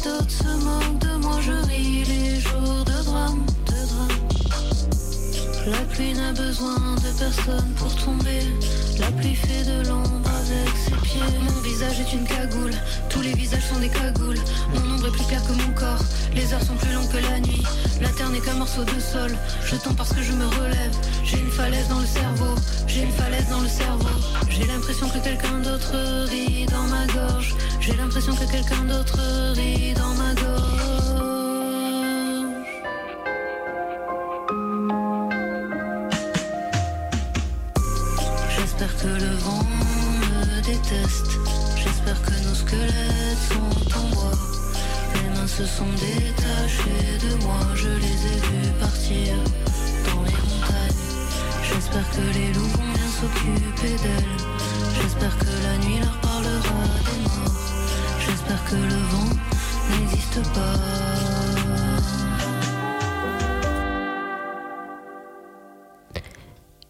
D'autres 0.10 0.38
se 0.44 0.52
moquent 0.66 1.00
de 1.00 1.16
moi, 1.24 1.38
je 1.42 1.58
ris 1.70 2.04
les 2.14 2.40
jours 2.40 2.84
de 2.92 2.98
drame, 3.10 3.46
de 3.72 3.80
drame. 3.92 4.18
La 5.74 5.84
pluie 5.92 6.14
n'a 6.14 6.32
besoin 6.32 6.96
de 7.06 7.12
personne 7.24 7.72
pour 7.78 7.94
tomber. 8.04 8.44
La 9.00 9.12
pluie 9.12 9.36
fait 9.36 9.64
de 9.72 9.88
l'ombre 9.88 10.39
Mon 10.50 11.62
visage 11.62 12.00
est 12.00 12.14
une 12.14 12.26
cagoule, 12.26 12.74
tous 13.10 13.22
les 13.22 13.34
visages 13.34 13.68
sont 13.72 13.80
des 13.80 13.90
cagoules. 13.90 14.40
Mon 14.74 14.96
ombre 14.96 15.08
est 15.08 15.12
plus 15.12 15.26
clair 15.26 15.42
que 15.44 15.54
mon 15.54 15.74
corps, 15.74 16.04
les 16.34 16.54
heures 16.54 16.62
sont 16.62 16.76
plus 16.76 16.94
longues 16.94 17.10
que 17.10 17.18
la 17.18 17.40
nuit. 17.40 17.64
La 18.02 18.10
terre 18.10 18.30
n'est 18.30 18.40
qu'un 18.40 18.56
morceau 18.56 18.84
de 18.84 19.00
sol, 19.00 19.36
je 19.66 19.76
tombe 19.76 19.96
parce 19.96 20.14
que 20.14 20.22
je 20.22 20.32
me 20.32 20.46
relève. 20.46 20.96
J'ai 21.24 21.40
une 21.40 21.52
falaise 21.52 21.88
dans 21.90 22.00
le 22.00 22.08
cerveau, 22.08 22.56
j'ai 22.88 23.04
une 23.04 23.12
falaise 23.12 23.48
dans 23.50 23.62
le 23.62 23.68
cerveau. 23.68 24.10
J'ai 24.50 24.66
l'impression 24.66 25.10
que 25.10 25.20
quelqu'un 25.20 25.60
d'autre 25.60 25.94
rit 26.30 26.66
dans 26.66 26.88
ma 26.88 27.06
gorge. 27.08 27.56
J'ai 27.80 27.96
l'impression 27.96 28.36
que 28.36 28.52
quelqu'un 28.52 28.84
d'autre 28.86 29.20
rit 29.56 29.94
dans 29.94 30.14
ma 30.16 30.34
gorge. 30.34 30.99
J'espère 41.76 42.22
que 42.22 42.32
nos 42.48 42.56
squelettes 42.56 43.44
sont 43.50 43.98
en 43.98 44.10
bois. 44.10 44.38
Les 45.16 45.30
mains 45.30 45.48
se 45.48 45.66
sont 45.66 45.92
détachées 46.00 47.18
de 47.26 47.44
moi, 47.44 47.60
je 47.76 47.90
les 47.90 48.20
ai 48.32 48.40
vus 48.48 48.72
partir 48.80 49.36
dans 50.06 50.24
les 50.24 50.32
montagnes. 50.32 51.04
J'espère 51.64 52.10
que 52.12 52.22
les 52.38 52.54
loups 52.54 52.74
vont 52.78 52.92
bien 52.94 53.10
s'occuper 53.20 53.96
d'elles. 54.04 54.38
J'espère 55.02 55.38
que 55.38 55.52
la 55.64 55.78
nuit 55.86 56.00
leur 56.00 56.20
parlera 56.22 56.82
des 57.06 57.22
morts. 57.24 57.60
J'espère 58.26 58.64
que 58.66 58.76
le 58.76 59.00
vent 59.12 59.30
n'existe 59.90 60.42
pas. 60.54 60.80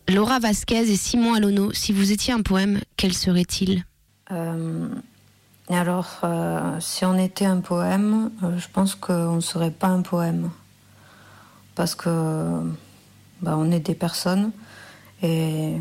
Laura 0.10 0.40
Vasquez 0.40 0.92
et 0.92 0.96
Simon 0.96 1.36
Alono, 1.36 1.72
si 1.72 1.92
vous 1.94 2.12
étiez 2.12 2.34
un 2.34 2.42
poème, 2.42 2.80
quel 2.98 3.14
serait-il? 3.14 3.86
Alors, 5.70 6.20
euh, 6.24 6.80
si 6.80 7.06
on 7.06 7.18
était 7.18 7.46
un 7.46 7.62
poème, 7.62 8.32
euh, 8.44 8.58
je 8.58 8.68
pense 8.72 8.96
qu'on 8.96 9.36
ne 9.36 9.42
serait 9.42 9.72
pas 9.72 9.88
un 9.88 10.02
poème. 10.02 10.50
Parce 11.76 11.96
que 11.96 12.62
bah, 13.42 13.56
on 13.58 13.72
est 13.72 13.80
des 13.80 13.96
personnes. 13.96 14.52
Et 15.22 15.76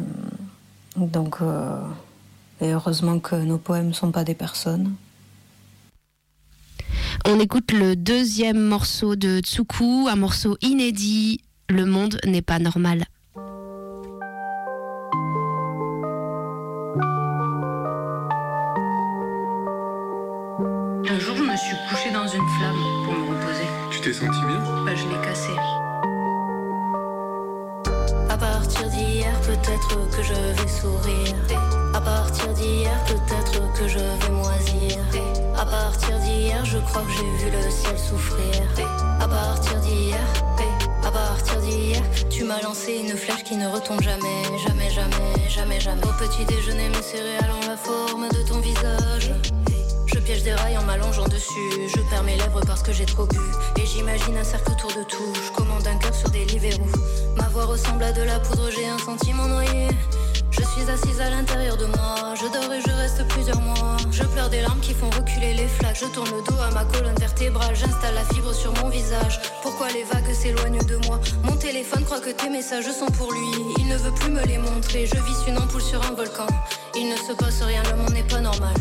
donc, 0.96 1.36
euh, 1.40 1.80
et 2.60 2.72
heureusement 2.72 3.18
que 3.18 3.36
nos 3.36 3.58
poèmes 3.58 3.88
ne 3.88 3.92
sont 3.92 4.12
pas 4.12 4.24
des 4.24 4.34
personnes. 4.34 4.94
On 7.24 7.40
écoute 7.40 7.72
le 7.72 7.96
deuxième 7.96 8.60
morceau 8.60 9.16
de 9.16 9.40
Tsuku, 9.40 10.08
un 10.08 10.16
morceau 10.16 10.56
inédit. 10.60 11.40
Le 11.68 11.84
monde 11.84 12.18
n'est 12.24 12.42
pas 12.42 12.58
normal. 12.58 13.04
Senti 24.18 24.44
bien 24.46 24.60
Bah, 24.84 24.94
je 24.94 25.04
l'ai 25.08 25.20
cassée. 25.24 25.58
À 28.28 28.36
partir 28.36 28.88
d'hier, 28.88 29.32
peut-être 29.42 30.10
que 30.10 30.22
je 30.22 30.34
vais 30.34 30.68
sourire. 30.68 31.36
À 31.94 32.00
partir 32.00 32.52
d'hier, 32.54 32.96
peut-être 33.06 33.72
que 33.74 33.88
je 33.88 33.98
vais 33.98 34.32
moisir. 34.32 34.98
À 35.56 35.64
partir 35.64 36.18
d'hier, 36.18 36.64
je 36.64 36.78
crois 36.78 37.02
que 37.02 37.12
j'ai 37.12 37.44
vu 37.44 37.50
le 37.50 37.70
ciel 37.70 37.98
souffrir. 37.98 38.62
À 39.20 39.28
partir 39.28 39.78
d'hier, 39.80 40.18
à 41.04 41.10
partir 41.10 41.60
d'hier, 41.60 42.02
tu 42.28 42.44
m'as 42.44 42.60
lancé 42.62 43.00
une 43.04 43.16
flèche 43.16 43.44
qui 43.44 43.56
ne 43.56 43.68
retombe 43.68 44.02
jamais, 44.02 44.42
jamais, 44.66 44.90
jamais, 44.90 45.48
jamais, 45.48 45.80
jamais. 45.80 46.02
Au 46.02 46.12
petit 46.24 46.44
déjeuner, 46.44 46.88
mes 46.88 47.02
céréales 47.02 47.50
ont 47.50 47.66
la 47.66 47.76
forme 47.76 48.28
de 48.28 48.48
ton 48.48 48.58
visage. 48.60 49.32
Piège 50.28 50.42
des 50.42 50.52
rails 50.52 50.76
en 50.76 50.82
m'allongeant 50.82 51.26
dessus. 51.26 51.88
Je 51.88 52.02
perds 52.10 52.22
mes 52.22 52.36
lèvres 52.36 52.60
parce 52.66 52.82
que 52.82 52.92
j'ai 52.92 53.06
trop 53.06 53.24
bu. 53.24 53.38
Et 53.80 53.86
j'imagine 53.86 54.36
un 54.36 54.44
cercle 54.44 54.72
autour 54.72 54.90
de 54.90 55.02
tout. 55.02 55.32
Je 55.34 55.50
commande 55.56 55.86
un 55.86 55.96
cœur 55.96 56.14
sur 56.14 56.28
des 56.28 56.44
Deliveroo. 56.44 56.84
Ma 57.38 57.48
voix 57.48 57.64
ressemble 57.64 58.02
à 58.02 58.12
de 58.12 58.20
la 58.24 58.38
poudre, 58.38 58.68
j'ai 58.70 58.86
un 58.86 58.98
sentiment 58.98 59.48
noyé. 59.48 59.88
Je 60.50 60.60
suis 60.60 60.90
assise 60.90 61.18
à 61.22 61.30
l'intérieur 61.30 61.78
de 61.78 61.86
moi. 61.86 62.34
Je 62.34 62.42
dors 62.42 62.70
et 62.70 62.82
je 62.82 62.94
reste 62.94 63.26
plusieurs 63.28 63.58
mois. 63.62 63.96
Je 64.10 64.22
pleure 64.24 64.50
des 64.50 64.60
larmes 64.60 64.80
qui 64.80 64.92
font 64.92 65.08
reculer 65.08 65.54
les 65.54 65.66
flaques. 65.66 65.98
Je 65.98 66.04
tourne 66.04 66.28
le 66.28 66.42
dos 66.42 66.60
à 66.60 66.72
ma 66.72 66.84
colonne 66.84 67.18
vertébrale. 67.18 67.74
J'installe 67.74 68.14
la 68.14 68.34
fibre 68.34 68.52
sur 68.52 68.74
mon 68.82 68.90
visage. 68.90 69.40
Pourquoi 69.62 69.88
les 69.92 70.04
vagues 70.04 70.34
s'éloignent 70.34 70.84
de 70.84 70.96
moi? 71.06 71.20
Mon 71.44 71.56
téléphone 71.56 72.04
croit 72.04 72.20
que 72.20 72.32
tes 72.32 72.50
messages 72.50 72.92
sont 72.92 73.10
pour 73.12 73.32
lui. 73.32 73.48
Il 73.78 73.88
ne 73.88 73.96
veut 73.96 74.12
plus 74.12 74.30
me 74.30 74.44
les 74.44 74.58
montrer. 74.58 75.06
Je 75.06 75.14
vis 75.14 75.48
une 75.48 75.56
ampoule 75.56 75.80
sur 75.80 76.04
un 76.04 76.12
volcan. 76.12 76.48
Il 76.94 77.08
ne 77.08 77.16
se 77.16 77.32
passe 77.32 77.62
rien, 77.62 77.82
le 77.84 77.96
monde 77.96 78.12
n'est 78.12 78.28
pas 78.28 78.40
normal. 78.40 78.74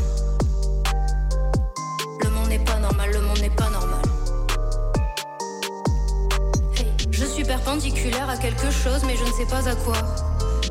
Perpendiculaire 7.68 8.30
à 8.30 8.38
quelque 8.38 8.72
chose, 8.72 9.02
mais 9.06 9.18
je 9.18 9.26
ne 9.26 9.32
sais 9.34 9.46
pas 9.46 9.68
à 9.68 9.76
quoi. 9.76 9.98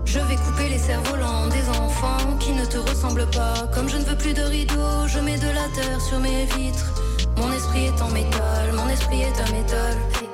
Je 0.07 0.19
vais 0.19 0.37
couper 0.37 0.71
les 0.71 0.79
cerfs-volants 0.79 1.47
des 1.49 1.69
enfants 1.79 2.39
qui 2.41 2.53
ne 2.53 2.65
te 2.65 2.79
ressemblent 2.79 3.29
pas. 3.31 3.67
Comme 3.75 3.87
je 3.87 3.99
ne 3.99 4.05
veux 4.05 4.17
plus 4.17 4.33
de 4.33 4.41
rideaux, 4.41 5.07
je 5.07 5.19
mets 5.19 5.37
de 5.37 5.49
la 5.49 5.69
terre 5.75 6.01
sur 6.01 6.19
mes 6.21 6.47
vitres. 6.57 6.95
Mon 7.37 7.53
esprit 7.53 7.85
est 7.87 8.01
en 8.01 8.09
métal, 8.09 8.73
mon 8.73 8.89
esprit 8.89 9.21
est 9.21 9.41
un 9.41 9.53
métal. 9.53 10.26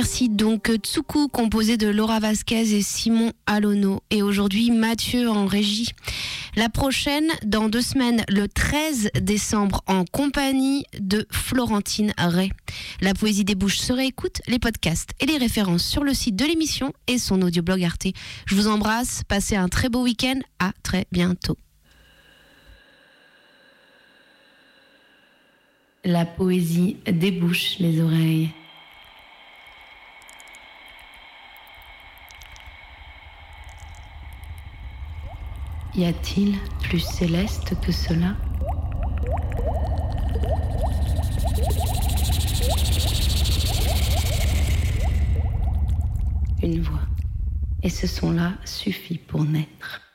Remercie 0.00 0.30
donc 0.30 0.72
Tsuku, 0.76 1.28
composé 1.28 1.76
de 1.76 1.86
Laura 1.86 2.20
Vasquez 2.20 2.74
et 2.74 2.80
Simon 2.80 3.34
Alono, 3.44 4.00
et 4.08 4.22
aujourd'hui 4.22 4.70
Mathieu 4.70 5.28
en 5.28 5.44
régie. 5.44 5.90
La 6.56 6.70
prochaine, 6.70 7.28
dans 7.44 7.68
deux 7.68 7.82
semaines, 7.82 8.24
le 8.30 8.48
13 8.48 9.10
décembre, 9.20 9.82
en 9.86 10.06
compagnie 10.06 10.86
de 10.98 11.26
Florentine 11.30 12.14
Ray. 12.16 12.50
La 13.02 13.12
poésie 13.12 13.44
des 13.44 13.54
bouches 13.54 13.76
se 13.76 13.92
réécoute, 13.92 14.40
les 14.46 14.58
podcasts 14.58 15.10
et 15.20 15.26
les 15.26 15.36
références 15.36 15.84
sur 15.84 16.02
le 16.02 16.14
site 16.14 16.36
de 16.36 16.46
l'émission 16.46 16.94
et 17.06 17.18
son 17.18 17.42
audioblog 17.42 17.84
Arte. 17.84 18.06
Je 18.46 18.54
vous 18.54 18.68
embrasse, 18.68 19.20
passez 19.28 19.56
un 19.56 19.68
très 19.68 19.90
beau 19.90 20.02
week-end, 20.02 20.38
à 20.60 20.72
très 20.82 21.08
bientôt. 21.12 21.58
La 26.06 26.24
poésie 26.24 26.96
débouche 27.06 27.78
les 27.80 28.00
oreilles. 28.00 28.48
Y 35.96 36.04
a-t-il 36.04 36.56
plus 36.82 37.00
céleste 37.00 37.74
que 37.80 37.90
cela? 37.90 38.36
Une 46.62 46.80
voix. 46.80 47.00
Et 47.82 47.90
ce 47.90 48.06
son-là 48.06 48.52
suffit 48.64 49.18
pour 49.18 49.44
naître. 49.44 50.09